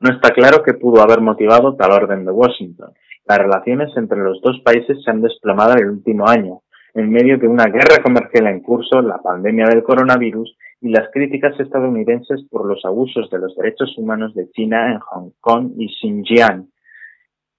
No 0.00 0.10
está 0.12 0.30
claro 0.30 0.62
qué 0.62 0.74
pudo 0.74 1.02
haber 1.02 1.20
motivado 1.20 1.74
tal 1.76 1.92
orden 1.92 2.24
de 2.24 2.32
Washington. 2.32 2.92
Las 3.26 3.38
relaciones 3.38 3.96
entre 3.96 4.18
los 4.18 4.40
dos 4.40 4.60
países 4.64 5.02
se 5.02 5.10
han 5.10 5.22
desplomado 5.22 5.72
en 5.72 5.78
el 5.78 5.90
último 5.90 6.28
año, 6.28 6.60
en 6.94 7.10
medio 7.10 7.38
de 7.38 7.48
una 7.48 7.64
guerra 7.64 8.02
comercial 8.02 8.46
en 8.46 8.60
curso, 8.60 9.02
la 9.02 9.18
pandemia 9.18 9.66
del 9.66 9.82
coronavirus 9.82 10.56
y 10.80 10.90
las 10.90 11.08
críticas 11.12 11.58
estadounidenses 11.58 12.44
por 12.50 12.66
los 12.66 12.84
abusos 12.84 13.30
de 13.30 13.38
los 13.38 13.56
derechos 13.56 13.96
humanos 13.96 14.34
de 14.34 14.50
China 14.50 14.92
en 14.92 14.98
Hong 14.98 15.30
Kong 15.40 15.72
y 15.78 15.88
Xinjiang, 15.88 16.68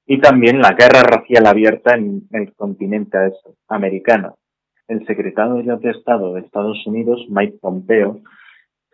y 0.05 0.19
también 0.19 0.59
la 0.59 0.73
guerra 0.73 1.03
racial 1.03 1.45
abierta 1.47 1.95
en 1.95 2.23
el 2.31 2.53
continente 2.53 3.17
americano. 3.67 4.37
El 4.87 5.05
secretario 5.05 5.77
de 5.77 5.89
Estado 5.89 6.33
de 6.33 6.41
Estados 6.41 6.85
Unidos, 6.87 7.25
Mike 7.29 7.57
Pompeo, 7.59 8.21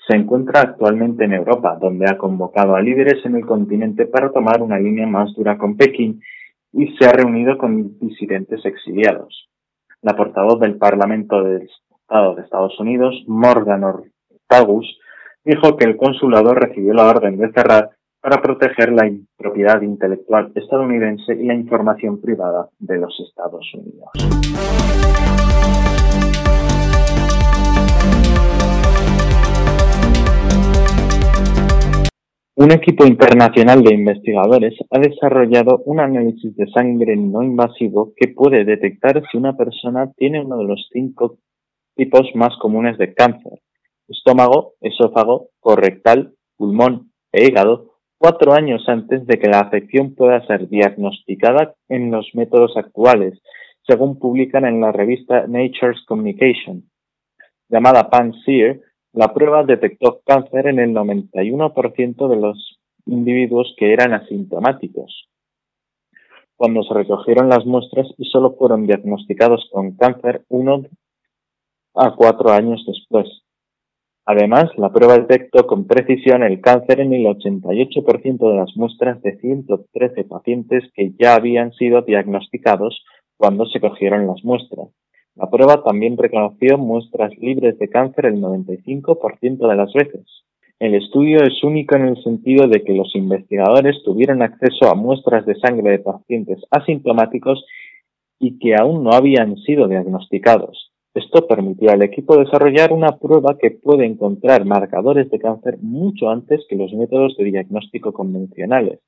se 0.07 0.17
encuentra 0.17 0.61
actualmente 0.61 1.23
en 1.25 1.33
Europa, 1.33 1.77
donde 1.79 2.09
ha 2.09 2.17
convocado 2.17 2.75
a 2.75 2.81
líderes 2.81 3.23
en 3.25 3.35
el 3.35 3.45
continente 3.45 4.05
para 4.05 4.31
tomar 4.31 4.61
una 4.61 4.79
línea 4.79 5.07
más 5.07 5.33
dura 5.35 5.57
con 5.57 5.77
Pekín 5.77 6.21
y 6.73 6.87
se 6.97 7.05
ha 7.05 7.11
reunido 7.13 7.57
con 7.57 7.99
disidentes 7.99 8.65
exiliados. 8.65 9.49
La 10.01 10.15
portavoz 10.15 10.59
del 10.59 10.77
Parlamento 10.77 11.43
del 11.43 11.69
Estado 12.01 12.35
de 12.35 12.41
Estados 12.41 12.77
Unidos, 12.79 13.23
Morgan 13.27 13.83
Ortagus, 14.53 14.99
dijo 15.43 15.75
que 15.77 15.85
el 15.85 15.97
consulado 15.97 16.53
recibió 16.53 16.93
la 16.93 17.07
orden 17.07 17.37
de 17.37 17.51
cerrar 17.51 17.89
para 18.21 18.39
proteger 18.41 18.91
la 18.91 19.09
propiedad 19.35 19.81
intelectual 19.81 20.51
estadounidense 20.53 21.33
y 21.33 21.45
la 21.45 21.55
información 21.55 22.21
privada 22.21 22.69
de 22.77 22.97
los 22.99 23.19
Estados 23.27 23.65
Unidos. 23.73 24.09
Un 32.55 32.71
equipo 32.71 33.05
internacional 33.07 33.81
de 33.81 33.95
investigadores 33.95 34.75
ha 34.91 34.99
desarrollado 34.99 35.81
un 35.85 35.99
análisis 35.99 36.55
de 36.55 36.67
sangre 36.67 37.15
no 37.15 37.41
invasivo 37.41 38.13
que 38.15 38.27
puede 38.27 38.63
detectar 38.63 39.23
si 39.31 39.37
una 39.37 39.57
persona 39.57 40.11
tiene 40.15 40.45
uno 40.45 40.59
de 40.59 40.65
los 40.65 40.87
cinco 40.91 41.39
tipos 41.95 42.29
más 42.35 42.55
comunes 42.61 42.97
de 42.99 43.13
cáncer, 43.13 43.59
estómago, 44.13 44.73
esófago, 44.81 45.49
correctal, 45.59 46.33
pulmón 46.57 47.11
e 47.31 47.45
hígado, 47.45 47.93
cuatro 48.17 48.53
años 48.53 48.87
antes 48.87 49.27
de 49.27 49.37
que 49.37 49.49
la 49.49 49.59
afección 49.59 50.15
pueda 50.15 50.45
ser 50.47 50.69
diagnosticada 50.69 51.75
en 51.89 52.11
los 52.11 52.29
métodos 52.33 52.77
actuales, 52.77 53.41
según 53.85 54.17
publican 54.17 54.65
en 54.65 54.79
la 54.79 54.91
revista 54.91 55.45
Nature's 55.47 56.05
Communication. 56.05 56.89
Llamada 57.67 58.09
PAN-SEER, 58.09 58.81
la 59.13 59.33
prueba 59.33 59.63
detectó 59.63 60.21
cáncer 60.25 60.67
en 60.67 60.79
el 60.79 60.93
91% 60.93 62.27
de 62.29 62.35
los 62.35 62.79
individuos 63.05 63.75
que 63.77 63.93
eran 63.93 64.13
asintomáticos. 64.13 65.27
Cuando 66.55 66.83
se 66.83 66.93
recogieron 66.93 67.49
las 67.49 67.65
muestras 67.65 68.07
y 68.17 68.25
solo 68.25 68.55
fueron 68.57 68.87
diagnosticados 68.87 69.67
con 69.71 69.95
cáncer 69.97 70.43
uno 70.49 70.83
a 71.95 72.15
cuatro 72.15 72.51
años 72.51 72.83
después. 72.87 73.27
Además, 74.25 74.69
la 74.77 74.89
prueba 74.89 75.17
detectó 75.17 75.67
con 75.67 75.85
precisión 75.85 76.43
el 76.43 76.61
cáncer 76.61 77.01
en 77.01 77.13
el 77.13 77.25
88% 77.25 78.49
de 78.49 78.55
las 78.55 78.75
muestras 78.77 79.21
de 79.21 79.37
113 79.37 80.23
pacientes 80.23 80.83
que 80.95 81.11
ya 81.19 81.35
habían 81.35 81.73
sido 81.73 82.03
diagnosticados 82.03 83.03
cuando 83.35 83.65
se 83.65 83.81
cogieron 83.81 84.25
las 84.27 84.43
muestras. 84.45 84.87
La 85.35 85.49
prueba 85.49 85.83
también 85.83 86.17
reconoció 86.17 86.77
muestras 86.77 87.31
libres 87.37 87.77
de 87.79 87.89
cáncer 87.89 88.27
el 88.27 88.41
95% 88.41 89.67
de 89.67 89.75
las 89.75 89.91
veces. 89.91 90.25
El 90.79 90.95
estudio 90.95 91.39
es 91.43 91.63
único 91.63 91.95
en 91.95 92.07
el 92.07 92.23
sentido 92.23 92.67
de 92.67 92.83
que 92.83 92.93
los 92.93 93.13
investigadores 93.15 94.01
tuvieron 94.05 94.41
acceso 94.41 94.89
a 94.89 94.95
muestras 94.95 95.45
de 95.45 95.55
sangre 95.55 95.91
de 95.91 95.99
pacientes 95.99 96.59
asintomáticos 96.71 97.65
y 98.39 98.57
que 98.59 98.75
aún 98.75 99.03
no 99.03 99.11
habían 99.11 99.57
sido 99.57 99.87
diagnosticados. 99.87 100.92
Esto 101.13 101.45
permitió 101.47 101.91
al 101.91 102.01
equipo 102.01 102.37
desarrollar 102.37 102.91
una 102.91 103.19
prueba 103.19 103.55
que 103.59 103.69
puede 103.69 104.05
encontrar 104.05 104.65
marcadores 104.65 105.29
de 105.29 105.37
cáncer 105.37 105.77
mucho 105.79 106.29
antes 106.29 106.65
que 106.67 106.75
los 106.75 106.91
métodos 106.93 107.37
de 107.37 107.43
diagnóstico 107.43 108.13
convencionales. 108.13 108.99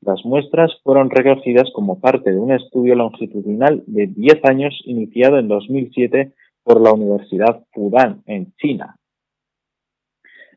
Las 0.00 0.24
muestras 0.24 0.72
fueron 0.82 1.10
recogidas 1.10 1.70
como 1.74 2.00
parte 2.00 2.32
de 2.32 2.40
un 2.40 2.52
estudio 2.52 2.94
longitudinal 2.94 3.84
de 3.86 4.06
10 4.06 4.44
años 4.44 4.74
iniciado 4.86 5.38
en 5.38 5.48
2007 5.48 6.32
por 6.64 6.80
la 6.80 6.92
Universidad 6.92 7.64
Fudan, 7.72 8.22
en 8.26 8.54
China. 8.56 8.96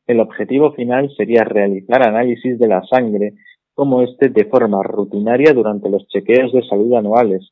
El 0.08 0.22
objetivo 0.22 0.72
final 0.74 1.12
sería 1.18 1.44
realizar 1.44 2.08
análisis 2.08 2.58
de 2.58 2.68
la 2.68 2.84
sangre 2.86 3.34
como 3.74 4.02
este 4.02 4.30
de 4.30 4.46
forma 4.46 4.82
rutinaria 4.82 5.52
durante 5.54 5.90
los 5.90 6.08
chequeos 6.08 6.54
de 6.54 6.66
salud 6.66 6.96
anuales, 6.96 7.52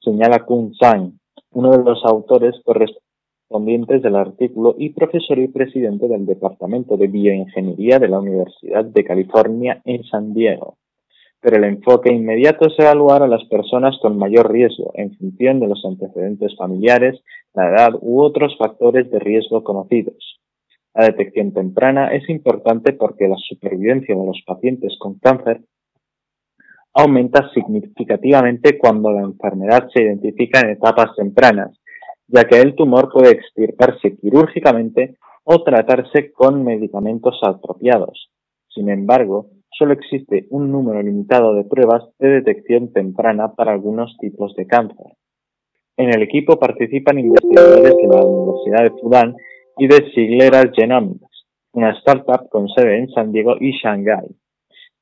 señala 0.00 0.44
Kun 0.44 0.74
Sang, 0.74 1.12
uno 1.50 1.70
de 1.70 1.84
los 1.84 2.04
autores 2.04 2.54
correspondientes 2.64 4.02
del 4.02 4.16
artículo 4.16 4.74
y 4.78 4.90
profesor 4.90 5.38
y 5.38 5.48
presidente 5.48 6.08
del 6.08 6.26
Departamento 6.26 6.96
de 6.96 7.08
Bioingeniería 7.08 7.98
de 7.98 8.08
la 8.08 8.20
Universidad 8.20 8.84
de 8.84 9.04
California 9.04 9.80
en 9.84 10.04
San 10.04 10.32
Diego 10.32 10.76
pero 11.42 11.56
el 11.56 11.64
enfoque 11.64 12.12
inmediato 12.12 12.68
es 12.68 12.78
evaluar 12.78 13.24
a 13.24 13.26
las 13.26 13.44
personas 13.46 13.98
con 14.00 14.16
mayor 14.16 14.50
riesgo 14.52 14.92
en 14.94 15.12
función 15.16 15.58
de 15.58 15.66
los 15.66 15.84
antecedentes 15.84 16.56
familiares, 16.56 17.20
la 17.52 17.68
edad 17.68 17.94
u 18.00 18.22
otros 18.22 18.56
factores 18.56 19.10
de 19.10 19.18
riesgo 19.18 19.64
conocidos. 19.64 20.40
La 20.94 21.06
detección 21.06 21.52
temprana 21.52 22.14
es 22.14 22.28
importante 22.28 22.92
porque 22.92 23.26
la 23.26 23.36
supervivencia 23.38 24.14
de 24.14 24.24
los 24.24 24.40
pacientes 24.46 24.96
con 25.00 25.18
cáncer 25.18 25.62
aumenta 26.94 27.50
significativamente 27.54 28.78
cuando 28.78 29.10
la 29.10 29.22
enfermedad 29.22 29.88
se 29.92 30.02
identifica 30.02 30.60
en 30.60 30.70
etapas 30.70 31.14
tempranas, 31.16 31.78
ya 32.28 32.44
que 32.44 32.60
el 32.60 32.74
tumor 32.74 33.10
puede 33.12 33.30
extirparse 33.30 34.16
quirúrgicamente 34.16 35.16
o 35.44 35.62
tratarse 35.62 36.32
con 36.32 36.64
medicamentos 36.64 37.38
apropiados. 37.42 38.30
Sin 38.68 38.88
embargo, 38.88 39.48
solo 39.70 39.92
existe 39.94 40.46
un 40.50 40.70
número 40.70 41.02
limitado 41.02 41.54
de 41.54 41.64
pruebas 41.64 42.04
de 42.18 42.28
detección 42.28 42.92
temprana 42.92 43.52
para 43.54 43.72
algunos 43.72 44.16
tipos 44.18 44.54
de 44.54 44.66
cáncer. 44.66 45.06
En 45.96 46.08
el 46.08 46.22
equipo 46.22 46.58
participan 46.58 47.18
investigadores 47.18 47.94
de 47.96 48.08
la 48.08 48.24
Universidad 48.24 48.84
de 48.84 49.00
Fudan 49.00 49.34
y 49.78 49.88
de 49.88 50.10
Sigleras 50.14 50.70
Genomics, 50.74 51.46
una 51.72 51.90
startup 51.98 52.48
con 52.50 52.68
sede 52.68 52.98
en 52.98 53.08
San 53.10 53.32
Diego 53.32 53.56
y 53.60 53.72
Shanghái, 53.72 54.28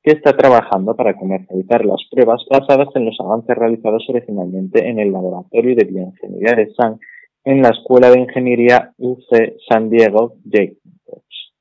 que 0.03 0.11
está 0.11 0.35
trabajando 0.35 0.95
para 0.95 1.15
comercializar 1.15 1.85
las 1.85 2.01
pruebas 2.09 2.43
basadas 2.49 2.89
en 2.95 3.05
los 3.05 3.19
avances 3.19 3.55
realizados 3.55 4.03
originalmente 4.09 4.87
en 4.87 4.99
el 4.99 5.11
Laboratorio 5.11 5.75
de 5.75 5.85
Bioingeniería 5.85 6.55
de 6.55 6.73
San 6.73 6.99
en 7.43 7.61
la 7.61 7.69
Escuela 7.69 8.09
de 8.09 8.19
Ingeniería 8.19 8.93
UC 8.97 9.57
San 9.69 9.89
Diego 9.89 10.35
Jacobs. 10.49 11.53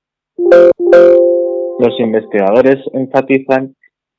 Los 1.79 1.98
investigadores 1.98 2.79
enfatizan 2.92 3.74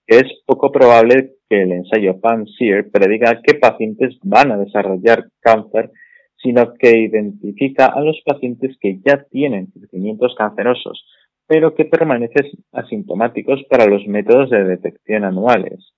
que 0.07 0.17
es 0.17 0.41
poco 0.45 0.71
probable 0.71 1.33
que 1.49 1.63
el 1.63 1.71
ensayo 1.71 2.19
PAN-SEER 2.19 2.89
prediga 2.91 3.41
qué 3.43 3.55
pacientes 3.55 4.17
van 4.23 4.51
a 4.51 4.57
desarrollar 4.57 5.29
cáncer, 5.39 5.91
sino 6.37 6.73
que 6.73 6.97
identifica 6.97 7.85
a 7.85 8.01
los 8.01 8.19
pacientes 8.25 8.75
que 8.79 8.99
ya 9.05 9.23
tienen 9.29 9.67
crecimientos 9.67 10.33
cancerosos, 10.35 11.05
pero 11.51 11.75
que 11.75 11.83
permanecen 11.83 12.45
asintomáticos 12.71 13.61
para 13.69 13.85
los 13.85 14.07
métodos 14.07 14.49
de 14.51 14.63
detección 14.63 15.25
anuales. 15.25 15.91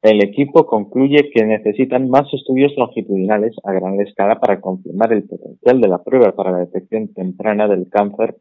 El 0.00 0.24
equipo 0.24 0.64
concluye 0.64 1.30
que 1.30 1.44
necesitan 1.44 2.08
más 2.08 2.32
estudios 2.32 2.72
longitudinales 2.78 3.54
a 3.64 3.72
gran 3.74 4.00
escala 4.00 4.40
para 4.40 4.62
confirmar 4.62 5.12
el 5.12 5.24
potencial 5.24 5.78
de 5.78 5.88
la 5.88 6.02
prueba 6.02 6.32
para 6.32 6.52
la 6.52 6.58
detección 6.60 7.12
temprana 7.12 7.68
del 7.68 7.90
cáncer 7.90 8.36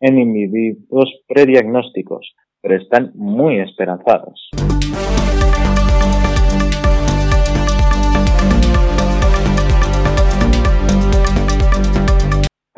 en 0.00 0.18
individuos 0.18 1.22
prediagnósticos, 1.28 2.34
pero 2.60 2.74
están 2.74 3.12
muy 3.14 3.60
esperanzados. 3.60 4.50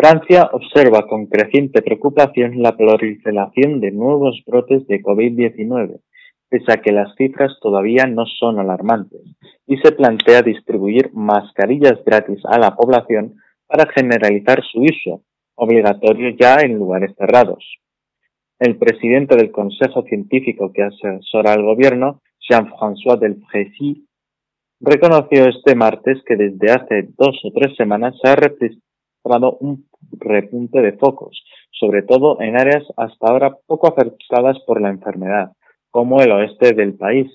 Francia 0.00 0.48
observa 0.52 1.08
con 1.08 1.26
creciente 1.26 1.82
preocupación 1.82 2.62
la 2.62 2.76
proliferación 2.76 3.80
de 3.80 3.90
nuevos 3.90 4.40
brotes 4.46 4.86
de 4.86 5.02
COVID-19, 5.02 5.98
pese 6.48 6.72
a 6.72 6.76
que 6.76 6.92
las 6.92 7.16
cifras 7.16 7.58
todavía 7.60 8.06
no 8.06 8.24
son 8.24 8.60
alarmantes, 8.60 9.22
y 9.66 9.76
se 9.78 9.90
plantea 9.90 10.42
distribuir 10.42 11.10
mascarillas 11.14 11.98
gratis 12.06 12.38
a 12.44 12.60
la 12.60 12.76
población 12.76 13.38
para 13.66 13.90
generalizar 13.92 14.62
su 14.70 14.82
uso, 14.82 15.22
obligatorio 15.56 16.30
ya 16.38 16.60
en 16.60 16.78
lugares 16.78 17.12
cerrados. 17.18 17.64
El 18.60 18.78
presidente 18.78 19.34
del 19.34 19.50
Consejo 19.50 20.04
Científico 20.04 20.72
que 20.72 20.84
asesora 20.84 21.54
al 21.54 21.64
gobierno, 21.64 22.20
Jean-François 22.48 23.18
Delfrécy, 23.18 24.06
reconoció 24.78 25.48
este 25.48 25.74
martes 25.74 26.22
que 26.24 26.36
desde 26.36 26.70
hace 26.70 27.08
dos 27.18 27.40
o 27.42 27.50
tres 27.52 27.74
semanas 27.76 28.14
se 28.22 28.30
ha 28.30 28.36
registrado 28.36 29.58
un 29.60 29.87
repunte 30.12 30.80
de 30.80 30.92
focos, 30.92 31.44
sobre 31.70 32.02
todo 32.02 32.40
en 32.40 32.58
áreas 32.58 32.84
hasta 32.96 33.28
ahora 33.28 33.56
poco 33.66 33.88
afectadas 33.88 34.58
por 34.66 34.80
la 34.80 34.90
enfermedad, 34.90 35.52
como 35.90 36.20
el 36.20 36.32
oeste 36.32 36.72
del 36.74 36.94
país, 36.94 37.26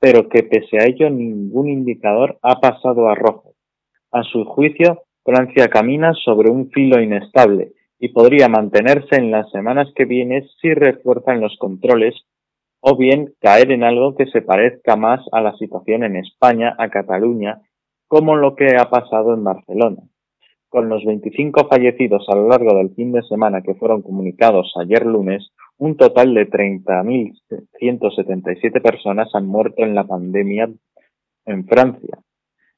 pero 0.00 0.28
que 0.28 0.42
pese 0.42 0.78
a 0.78 0.86
ello 0.86 1.08
ningún 1.10 1.68
indicador 1.68 2.38
ha 2.42 2.60
pasado 2.60 3.08
a 3.08 3.14
rojo. 3.14 3.54
A 4.12 4.22
su 4.22 4.44
juicio, 4.44 5.02
Francia 5.24 5.68
camina 5.68 6.12
sobre 6.24 6.50
un 6.50 6.70
filo 6.70 7.00
inestable 7.00 7.72
y 7.98 8.08
podría 8.08 8.48
mantenerse 8.48 9.16
en 9.16 9.30
las 9.30 9.50
semanas 9.50 9.88
que 9.94 10.04
vienen 10.04 10.46
si 10.60 10.74
refuerzan 10.74 11.40
los 11.40 11.56
controles 11.58 12.14
o 12.80 12.96
bien 12.96 13.32
caer 13.40 13.72
en 13.72 13.82
algo 13.82 14.14
que 14.14 14.26
se 14.26 14.42
parezca 14.42 14.96
más 14.96 15.20
a 15.32 15.40
la 15.40 15.56
situación 15.56 16.04
en 16.04 16.16
España, 16.16 16.76
a 16.78 16.90
Cataluña 16.90 17.62
como 18.06 18.36
lo 18.36 18.54
que 18.54 18.76
ha 18.76 18.90
pasado 18.90 19.32
en 19.32 19.42
Barcelona. 19.42 20.02
Con 20.74 20.88
los 20.88 21.04
25 21.04 21.68
fallecidos 21.68 22.26
a 22.28 22.34
lo 22.34 22.48
largo 22.48 22.76
del 22.76 22.92
fin 22.96 23.12
de 23.12 23.22
semana 23.22 23.62
que 23.62 23.76
fueron 23.76 24.02
comunicados 24.02 24.74
ayer 24.76 25.06
lunes, 25.06 25.52
un 25.78 25.96
total 25.96 26.34
de 26.34 26.50
30.177 26.50 28.82
personas 28.82 29.28
han 29.34 29.46
muerto 29.46 29.84
en 29.84 29.94
la 29.94 30.02
pandemia 30.02 30.68
en 31.46 31.64
Francia. 31.68 32.18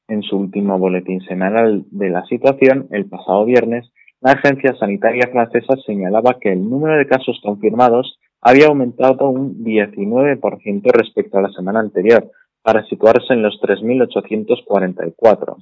En 0.07 0.21
su 0.21 0.37
último 0.37 0.77
boletín 0.77 1.21
semanal 1.21 1.85
de 1.89 2.11
la 2.11 2.23
situación, 2.25 2.87
el 2.91 3.09
pasado 3.09 3.45
viernes, 3.45 3.91
la 4.21 4.33
agencia 4.33 4.75
sanitaria 4.75 5.29
francesa 5.31 5.75
señalaba 5.83 6.37
que 6.39 6.51
el 6.51 6.69
número 6.69 6.99
de 6.99 7.07
casos 7.07 7.39
confirmados 7.41 8.19
había 8.41 8.67
aumentado 8.67 9.27
un 9.27 9.63
19% 9.63 10.91
respecto 10.91 11.39
a 11.39 11.41
la 11.41 11.49
semana 11.49 11.79
anterior, 11.79 12.29
para 12.61 12.85
situarse 12.85 13.33
en 13.33 13.41
los 13.41 13.59
3.844. 13.59 15.55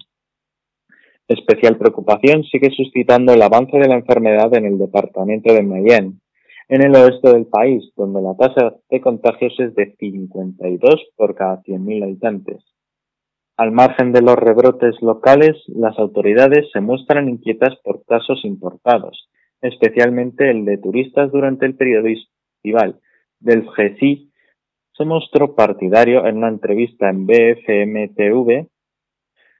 Especial 1.27 1.77
preocupación 1.77 2.43
sigue 2.43 2.69
suscitando 2.69 3.33
el 3.33 3.41
avance 3.41 3.77
de 3.77 3.87
la 3.87 3.95
enfermedad 3.95 4.53
en 4.53 4.65
el 4.65 4.77
departamento 4.77 5.53
de 5.53 5.63
Mayenne, 5.63 6.19
en 6.69 6.83
el 6.83 6.95
oeste 6.95 7.33
del 7.33 7.47
país, 7.47 7.91
donde 7.95 8.21
la 8.21 8.35
tasa 8.35 8.75
de 8.89 9.01
contagios 9.01 9.53
es 9.59 9.73
de 9.73 9.95
52 9.99 10.95
por 11.15 11.33
cada 11.33 11.61
100.000 11.63 12.03
habitantes. 12.03 12.63
Al 13.57 13.71
margen 13.71 14.11
de 14.11 14.21
los 14.21 14.35
rebrotes 14.35 15.01
locales, 15.01 15.55
las 15.67 15.97
autoridades 15.97 16.69
se 16.73 16.81
muestran 16.81 17.29
inquietas 17.29 17.75
por 17.83 18.03
casos 18.05 18.43
importados, 18.43 19.29
especialmente 19.61 20.51
el 20.51 20.65
de 20.65 20.77
turistas 20.77 21.31
durante 21.31 21.65
el 21.65 21.75
periodo 21.75 22.07
estival. 22.07 22.99
Del 23.39 23.67
GESI 23.69 24.31
se 24.93 25.05
mostró 25.05 25.55
partidario 25.55 26.25
en 26.27 26.37
una 26.37 26.49
entrevista 26.49 27.09
en 27.09 27.25
BFM-TV 27.25 28.67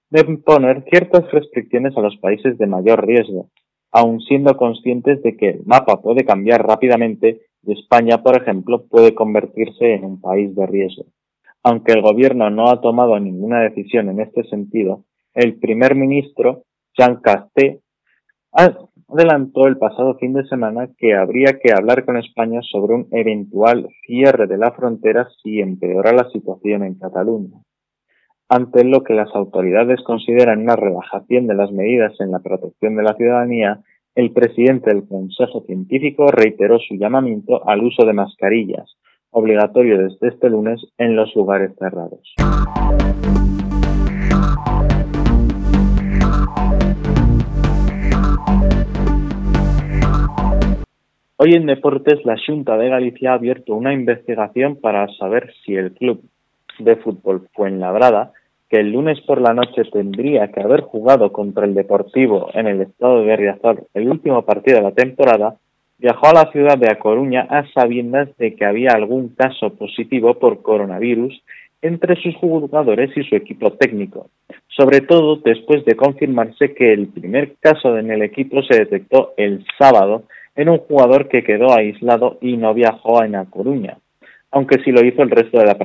de 0.09 0.21
imponer 0.27 0.83
ciertas 0.89 1.29
restricciones 1.31 1.97
a 1.97 2.01
los 2.01 2.17
países 2.17 2.57
de 2.57 2.67
mayor 2.67 3.05
riesgo, 3.05 3.49
aun 3.91 4.21
siendo 4.21 4.55
conscientes 4.57 5.21
de 5.23 5.35
que 5.35 5.49
el 5.49 5.65
mapa 5.65 6.01
puede 6.01 6.25
cambiar 6.25 6.65
rápidamente 6.65 7.41
y 7.63 7.73
España, 7.73 8.21
por 8.21 8.35
ejemplo, 8.39 8.85
puede 8.87 9.15
convertirse 9.15 9.93
en 9.93 10.05
un 10.05 10.21
país 10.21 10.55
de 10.55 10.67
riesgo. 10.67 11.05
Aunque 11.63 11.93
el 11.93 12.01
gobierno 12.01 12.49
no 12.49 12.69
ha 12.69 12.81
tomado 12.81 13.19
ninguna 13.19 13.61
decisión 13.61 14.09
en 14.09 14.19
este 14.19 14.43
sentido, 14.43 15.03
el 15.33 15.59
primer 15.59 15.95
ministro, 15.95 16.63
Jean 16.95 17.21
Casté, 17.21 17.81
adelantó 18.51 19.65
el 19.67 19.77
pasado 19.77 20.15
fin 20.15 20.33
de 20.33 20.45
semana 20.45 20.89
que 20.97 21.15
habría 21.15 21.59
que 21.59 21.73
hablar 21.73 22.05
con 22.05 22.17
España 22.17 22.61
sobre 22.61 22.93
un 22.93 23.07
eventual 23.11 23.89
cierre 24.05 24.47
de 24.47 24.57
la 24.57 24.71
frontera 24.71 25.27
si 25.41 25.59
empeora 25.59 26.13
la 26.13 26.29
situación 26.29 26.83
en 26.83 26.95
Cataluña 26.95 27.59
ante 28.47 28.83
lo 28.83 29.03
que 29.03 29.15
las 29.15 29.33
autoridades 29.35 30.03
consideran 30.03 30.61
una 30.61 30.75
relajación 30.75 31.47
de 31.47 31.55
las 31.55 31.71
medidas 31.71 32.13
en 32.19 32.31
la 32.31 32.39
protección 32.39 32.95
de 32.95 33.03
la 33.03 33.15
ciudadanía, 33.15 33.79
el 34.13 34.31
presidente 34.31 34.91
del 34.91 35.07
Consejo 35.07 35.63
Científico 35.65 36.27
reiteró 36.27 36.77
su 36.79 36.95
llamamiento 36.95 37.67
al 37.67 37.83
uso 37.83 38.05
de 38.05 38.13
mascarillas, 38.13 38.97
obligatorio 39.31 39.97
desde 39.97 40.27
este 40.27 40.49
lunes 40.49 40.79
en 40.97 41.15
los 41.15 41.35
lugares 41.35 41.71
cerrados. 41.79 42.35
Hoy 51.37 51.53
en 51.53 51.65
Deportes, 51.65 52.23
la 52.25 52.37
Junta 52.45 52.77
de 52.77 52.89
Galicia 52.89 53.31
ha 53.31 53.35
abierto 53.35 53.75
una 53.75 53.93
investigación 53.93 54.79
para 54.79 55.07
saber 55.17 55.51
si 55.65 55.75
el 55.75 55.93
club 55.93 56.23
de 56.79 56.95
fútbol 56.97 57.47
Fuenlabrada, 57.53 58.33
que 58.69 58.79
el 58.79 58.91
lunes 58.91 59.19
por 59.21 59.41
la 59.41 59.53
noche 59.53 59.83
tendría 59.91 60.51
que 60.51 60.61
haber 60.61 60.81
jugado 60.81 61.31
contra 61.31 61.65
el 61.65 61.75
Deportivo 61.75 62.49
en 62.53 62.67
el 62.67 62.81
estado 62.81 63.23
de 63.23 63.35
Riazor 63.35 63.87
el 63.93 64.09
último 64.09 64.41
partido 64.43 64.77
de 64.77 64.83
la 64.83 64.91
temporada, 64.91 65.57
viajó 65.97 66.27
a 66.27 66.33
la 66.33 66.51
ciudad 66.51 66.77
de 66.77 66.91
A 66.91 66.99
Coruña 66.99 67.47
a 67.49 67.65
sabiendas 67.71 68.35
de 68.37 68.55
que 68.55 68.65
había 68.65 68.91
algún 68.91 69.29
caso 69.29 69.71
positivo 69.75 70.35
por 70.35 70.61
coronavirus 70.61 71.41
entre 71.81 72.15
sus 72.21 72.35
jugadores 72.37 73.15
y 73.15 73.23
su 73.23 73.35
equipo 73.35 73.73
técnico, 73.73 74.29
sobre 74.67 75.01
todo 75.01 75.37
después 75.37 75.85
de 75.85 75.95
confirmarse 75.95 76.73
que 76.73 76.93
el 76.93 77.07
primer 77.07 77.55
caso 77.59 77.97
en 77.97 78.09
el 78.09 78.23
equipo 78.23 78.63
se 78.63 78.79
detectó 78.79 79.33
el 79.37 79.63
sábado 79.77 80.23
en 80.55 80.69
un 80.69 80.79
jugador 80.79 81.27
que 81.27 81.43
quedó 81.43 81.73
aislado 81.73 82.37
y 82.41 82.57
no 82.57 82.73
viajó 82.73 83.21
a 83.21 83.25
A 83.25 83.45
Coruña, 83.45 83.97
aunque 84.55 84.81
sí 84.85 84.91
lo 84.91 85.05
hizo 85.05 85.21
el 85.21 85.29
resto 85.29 85.59
de 85.59 85.65
la 85.65 85.77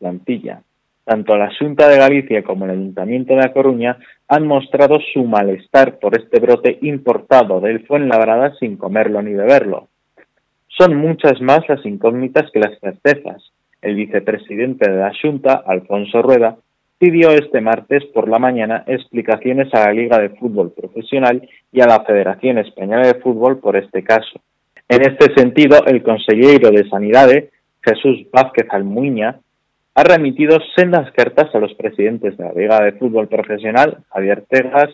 plantilla. 0.00 0.60
Tanto 1.04 1.36
la 1.36 1.48
Junta 1.56 1.88
de 1.88 1.96
Galicia 1.96 2.42
como 2.42 2.64
el 2.64 2.72
Ayuntamiento 2.72 3.34
de 3.34 3.46
A 3.46 3.52
Coruña 3.52 3.98
han 4.26 4.48
mostrado 4.48 4.98
su 5.12 5.22
malestar 5.22 6.00
por 6.00 6.18
este 6.18 6.40
brote 6.40 6.76
importado 6.82 7.60
del 7.60 7.86
Fuenlabrada 7.86 8.52
sin 8.58 8.76
comerlo 8.76 9.22
ni 9.22 9.32
beberlo. 9.32 9.86
Son 10.66 10.96
muchas 10.96 11.40
más 11.40 11.60
las 11.68 11.86
incógnitas 11.86 12.50
que 12.50 12.58
las 12.58 12.76
certezas. 12.80 13.52
El 13.80 13.94
vicepresidente 13.94 14.90
de 14.90 14.98
la 14.98 15.12
Junta, 15.22 15.62
Alfonso 15.64 16.20
Rueda, 16.20 16.56
pidió 16.98 17.30
este 17.30 17.60
martes 17.60 18.04
por 18.06 18.28
la 18.28 18.40
mañana 18.40 18.82
explicaciones 18.88 19.72
a 19.72 19.86
la 19.86 19.92
Liga 19.92 20.18
de 20.18 20.30
Fútbol 20.30 20.72
Profesional 20.72 21.48
y 21.70 21.80
a 21.80 21.86
la 21.86 22.00
Federación 22.00 22.58
Española 22.58 23.06
de 23.06 23.20
Fútbol 23.20 23.60
por 23.60 23.76
este 23.76 24.02
caso. 24.02 24.40
En 24.88 25.02
este 25.02 25.32
sentido, 25.34 25.84
el 25.86 26.02
consejero 26.02 26.72
de 26.72 26.88
Sanidad, 26.88 27.28
Jesús 27.86 28.26
Vázquez 28.32 28.66
Almuña, 28.70 29.40
ha 29.94 30.02
remitido 30.02 30.58
sendas 30.74 31.10
cartas 31.12 31.54
a 31.54 31.58
los 31.58 31.72
presidentes 31.74 32.36
de 32.36 32.44
la 32.44 32.52
Liga 32.52 32.82
de 32.82 32.92
Fútbol 32.92 33.28
Profesional, 33.28 33.98
Javier 34.10 34.44
Tegas, 34.48 34.90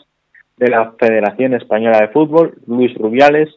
de 0.56 0.68
la 0.68 0.92
Federación 0.98 1.54
Española 1.54 1.98
de 2.00 2.08
Fútbol, 2.08 2.54
Luis 2.66 2.94
Rubiales, 2.94 3.48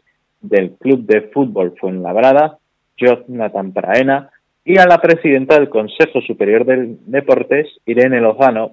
del 0.42 0.72
Club 0.72 1.06
de 1.06 1.22
Fútbol 1.34 1.76
Fuenlabrada, 1.80 2.58
Jonathan 2.98 3.74
Praena, 3.74 4.30
y 4.64 4.80
a 4.80 4.88
la 4.88 4.98
presidenta 4.98 5.56
del 5.56 5.70
Consejo 5.70 6.22
Superior 6.22 6.66
de 6.66 6.96
Deportes, 7.06 7.68
Irene 7.86 8.22
Lozano, 8.22 8.72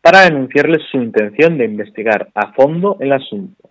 para 0.00 0.22
denunciarles 0.22 0.82
su 0.90 0.96
intención 0.96 1.58
de 1.58 1.66
investigar 1.66 2.28
a 2.34 2.52
fondo 2.52 2.96
el 2.98 3.12
asunto. 3.12 3.68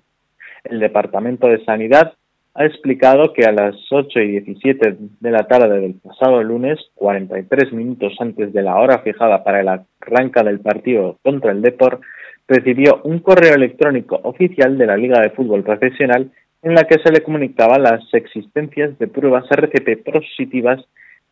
El 0.64 0.80
Departamento 0.80 1.48
de 1.48 1.64
Sanidad 1.66 2.14
ha 2.58 2.66
explicado 2.66 3.34
que 3.34 3.46
a 3.46 3.52
las 3.52 3.76
8 3.92 4.20
y 4.20 4.40
17 4.40 4.98
de 5.20 5.32
la 5.32 5.48
tarde 5.48 5.80
del 5.80 5.94
pasado 5.94 6.42
lunes, 6.42 6.80
43 6.96 7.72
minutos 7.72 8.16
antes 8.20 8.52
de 8.52 8.64
la 8.64 8.78
hora 8.78 8.98
fijada 9.00 9.44
para 9.44 9.62
el 9.62 9.68
arranque 9.68 10.44
del 10.44 10.60
partido 10.60 11.20
contra 11.22 11.52
el 11.52 11.62
Deport, 11.62 12.02
recibió 12.48 13.02
un 13.04 13.20
correo 13.20 13.54
electrónico 13.54 14.20
oficial 14.24 14.76
de 14.76 14.88
la 14.88 14.98
Liga 14.98 15.22
de 15.22 15.30
Fútbol 15.30 15.64
Profesional 15.64 16.32
en 16.64 16.74
la 16.74 16.86
que 16.86 16.98
se 16.98 17.12
le 17.12 17.22
comunicaba 17.22 17.78
las 17.78 18.12
existencias 18.14 18.98
de 18.98 19.08
pruebas 19.08 19.46
RCP 19.52 20.04
positivas 20.04 20.84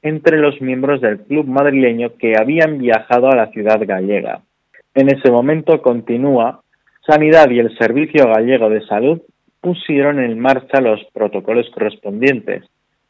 entre 0.04 0.38
los 0.38 0.62
miembros 0.62 1.02
del 1.02 1.22
club 1.22 1.48
madrileño 1.48 2.18
que 2.20 2.36
habían 2.40 2.78
viajado 2.78 3.32
a 3.32 3.36
la 3.36 3.48
ciudad 3.48 3.82
gallega. 3.84 4.42
En 4.94 5.10
ese 5.10 5.32
momento 5.32 5.82
continúa 5.82 6.62
Sanidad 7.08 7.50
y 7.50 7.58
el 7.58 7.76
Servicio 7.80 8.28
Gallego 8.28 8.70
de 8.70 8.86
Salud 8.86 9.22
pusieron 9.66 10.20
en 10.20 10.40
marcha 10.40 10.80
los 10.80 11.04
protocolos 11.12 11.68
correspondientes, 11.72 12.62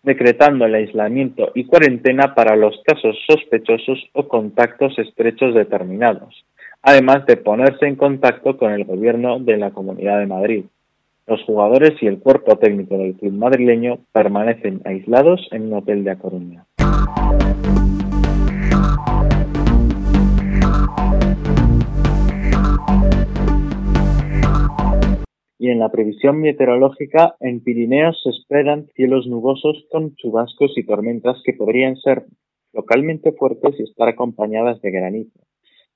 decretando 0.04 0.64
el 0.64 0.76
aislamiento 0.76 1.52
y 1.54 1.66
cuarentena 1.66 2.34
para 2.34 2.56
los 2.56 2.82
casos 2.86 3.18
sospechosos 3.28 4.02
o 4.14 4.30
contactos 4.30 4.98
estrechos 4.98 5.54
determinados, 5.54 6.46
además 6.82 7.26
de 7.26 7.36
ponerse 7.36 7.88
en 7.88 7.98
contacto 7.98 8.56
con 8.56 8.72
el 8.72 8.86
gobierno 8.86 9.38
de 9.40 9.58
la 9.58 9.72
Comunidad 9.72 10.20
de 10.20 10.28
Madrid. 10.28 10.64
Los 11.28 11.44
jugadores 11.44 12.02
y 12.02 12.08
el 12.08 12.20
cuerpo 12.20 12.58
técnico 12.58 12.98
del 12.98 13.16
club 13.16 13.34
madrileño 13.34 13.98
permanecen 14.14 14.80
aislados 14.86 15.46
en 15.52 15.64
un 15.64 15.74
hotel 15.74 16.06
de 16.06 16.12
A 16.12 16.16
Coruña. 16.16 16.64
Y 25.66 25.72
en 25.72 25.80
la 25.80 25.90
previsión 25.90 26.42
meteorológica 26.42 27.36
en 27.40 27.60
Pirineos 27.60 28.22
se 28.24 28.30
esperan 28.30 28.86
cielos 28.96 29.26
nubosos 29.26 29.84
con 29.90 30.14
chubascos 30.14 30.78
y 30.78 30.86
tormentas 30.86 31.42
que 31.44 31.54
podrían 31.54 31.96
ser 31.96 32.26
localmente 32.72 33.32
fuertes 33.32 33.74
y 33.80 33.84
estar 33.84 34.08
acompañadas 34.08 34.80
de 34.82 34.92
granizo. 34.92 35.40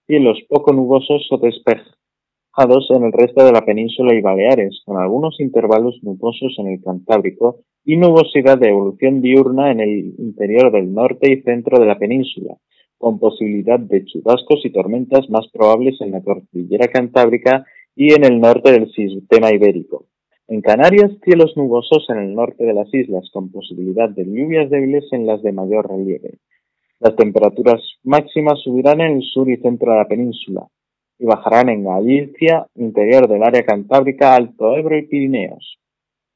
Cielos 0.07 0.39
poco 0.49 0.73
nubosos 0.73 1.27
o 1.29 1.37
despejados 1.37 2.89
en 2.89 3.03
el 3.03 3.11
resto 3.11 3.45
de 3.45 3.51
la 3.51 3.63
península 3.63 4.15
y 4.15 4.21
Baleares, 4.21 4.81
con 4.85 4.97
algunos 4.97 5.39
intervalos 5.39 5.99
nubosos 6.01 6.55
en 6.57 6.69
el 6.69 6.81
Cantábrico 6.81 7.59
y 7.85 7.97
nubosidad 7.97 8.57
de 8.57 8.69
evolución 8.69 9.21
diurna 9.21 9.71
en 9.71 9.81
el 9.81 10.15
interior 10.17 10.71
del 10.71 10.91
norte 10.91 11.31
y 11.31 11.43
centro 11.43 11.79
de 11.79 11.85
la 11.85 11.99
península, 11.99 12.55
con 12.97 13.19
posibilidad 13.19 13.79
de 13.79 14.03
chubascos 14.05 14.65
y 14.65 14.71
tormentas 14.71 15.29
más 15.29 15.47
probables 15.53 16.01
en 16.01 16.09
la 16.09 16.23
cordillera 16.23 16.87
cantábrica 16.87 17.67
y 18.01 18.13
en 18.13 18.23
el 18.23 18.39
norte 18.39 18.71
del 18.71 18.89
sistema 18.93 19.51
ibérico. 19.51 20.05
En 20.47 20.61
Canarias, 20.61 21.11
cielos 21.21 21.51
nubosos 21.57 22.05
en 22.07 22.19
el 22.19 22.33
norte 22.33 22.63
de 22.63 22.73
las 22.73 22.87
islas, 22.93 23.29
con 23.33 23.51
posibilidad 23.51 24.07
de 24.07 24.23
lluvias 24.23 24.69
débiles 24.69 25.11
en 25.11 25.27
las 25.27 25.43
de 25.43 25.51
mayor 25.51 25.89
relieve. 25.89 26.35
Las 27.01 27.17
temperaturas 27.17 27.81
máximas 28.03 28.61
subirán 28.63 29.01
en 29.01 29.17
el 29.17 29.23
sur 29.23 29.51
y 29.51 29.57
centro 29.57 29.91
de 29.91 29.97
la 29.97 30.07
península. 30.07 30.67
y 31.21 31.25
bajarán 31.25 31.67
en 31.67 31.83
Galicia, 31.83 32.67
interior 32.75 33.27
del 33.27 33.43
área 33.43 33.65
cantábrica, 33.65 34.33
Alto 34.33 34.77
Ebro 34.77 34.97
y 34.97 35.05
Pirineos. 35.05 35.77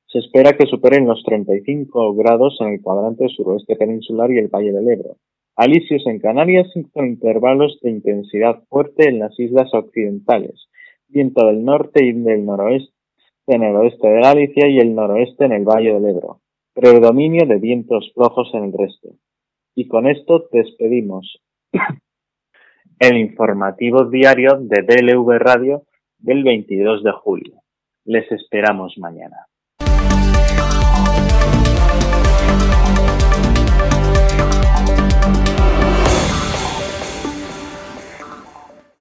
Se 0.08 0.20
espera 0.20 0.58
que 0.58 0.66
superen 0.66 1.08
los 1.08 1.24
35 1.24 2.14
grados 2.16 2.58
en 2.60 2.74
el 2.74 2.82
cuadrante 2.82 3.30
suroeste 3.30 3.78
peninsular 3.78 4.30
y 4.34 4.40
el 4.40 4.50
Valle 4.50 4.74
del 4.74 4.90
Ebro. 4.90 5.16
Alisios 5.56 6.06
en 6.08 6.20
Canarias 6.20 6.68
con 6.92 7.08
intervalos 7.08 7.80
de 7.82 7.92
intensidad 7.92 8.64
fuerte 8.68 9.08
en 9.08 9.20
las 9.20 9.40
islas 9.40 9.74
occidentales. 9.74 10.68
Viento 11.14 11.46
del 11.46 11.64
norte 11.64 12.04
y 12.04 12.12
del 12.12 12.44
noroeste 12.44 12.92
en 13.46 13.62
el 13.62 13.76
oeste 13.76 14.08
de 14.08 14.20
Galicia 14.20 14.68
y 14.68 14.80
el 14.80 14.96
noroeste 14.96 15.46
en 15.46 15.52
el 15.52 15.64
Valle 15.64 15.94
del 15.94 16.06
Ebro. 16.06 16.42
Predominio 16.74 17.46
de 17.46 17.58
vientos 17.58 18.12
flojos 18.16 18.50
en 18.56 18.64
el 18.64 18.74
resto. 18.74 19.10
Y 19.76 19.88
con 19.88 20.08
esto 20.08 20.50
despedimos 20.52 21.40
el 23.00 23.18
informativo 23.18 24.06
diario 24.06 24.58
de 24.60 24.82
DLV 24.82 25.38
Radio 25.38 25.84
del 26.18 26.44
22 26.44 27.04
de 27.04 27.12
julio. 27.12 27.62
Les 28.06 28.32
esperamos 28.32 28.98
mañana. 28.98 29.48